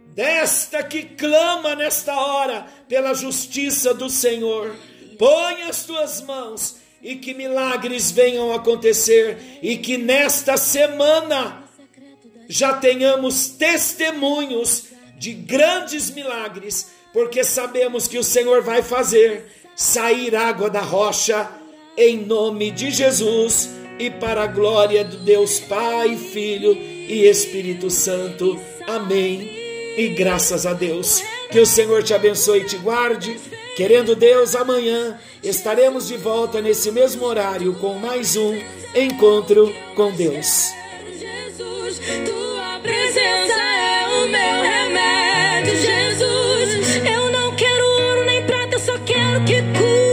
desta 0.08 0.82
que 0.82 1.04
clama 1.04 1.74
nesta 1.74 2.14
hora 2.14 2.66
pela 2.88 3.14
justiça 3.14 3.94
do 3.94 4.10
Senhor. 4.10 4.74
Põe 5.18 5.62
as 5.62 5.84
tuas 5.84 6.20
mãos 6.20 6.83
e 7.04 7.16
que 7.16 7.34
milagres 7.34 8.10
venham 8.10 8.50
acontecer 8.50 9.60
e 9.62 9.76
que 9.76 9.98
nesta 9.98 10.56
semana 10.56 11.62
já 12.48 12.72
tenhamos 12.72 13.48
testemunhos 13.48 14.86
de 15.18 15.32
grandes 15.34 16.10
milagres, 16.10 16.90
porque 17.12 17.44
sabemos 17.44 18.08
que 18.08 18.18
o 18.18 18.24
Senhor 18.24 18.62
vai 18.62 18.82
fazer 18.82 19.52
sair 19.76 20.34
água 20.34 20.70
da 20.70 20.80
rocha 20.80 21.48
em 21.96 22.24
nome 22.24 22.70
de 22.70 22.90
Jesus 22.90 23.68
e 23.98 24.10
para 24.10 24.44
a 24.44 24.46
glória 24.46 25.04
do 25.04 25.18
Deus 25.18 25.60
Pai, 25.60 26.16
Filho 26.16 26.72
e 26.72 27.26
Espírito 27.26 27.90
Santo. 27.90 28.58
Amém. 28.86 29.48
E 29.96 30.08
graças 30.08 30.66
a 30.66 30.72
Deus. 30.72 31.22
Que 31.54 31.60
o 31.60 31.66
Senhor 31.66 32.02
te 32.02 32.12
abençoe 32.12 32.62
e 32.62 32.64
te 32.64 32.76
guarde. 32.78 33.38
Querendo 33.76 34.16
Deus, 34.16 34.56
amanhã 34.56 35.16
estaremos 35.40 36.08
de 36.08 36.16
volta 36.16 36.60
nesse 36.60 36.90
mesmo 36.90 37.24
horário 37.24 37.72
com 37.74 37.94
mais 37.94 38.34
um 38.34 38.60
encontro 38.92 39.72
com 39.94 40.10
Deus. 40.10 40.72
Tua 42.26 42.80
presença 42.82 43.54
é 43.54 44.08
o 44.08 44.28
meu 44.30 44.62
remédio, 44.62 45.76
Jesus. 45.76 46.96
Eu 47.08 47.30
não 47.30 47.54
quero 47.54 47.86
ouro 48.00 48.24
nem 48.24 48.44
prata, 48.44 48.76
só 48.80 48.98
quero 49.06 49.44
que 49.44 49.62
cure. 49.78 50.03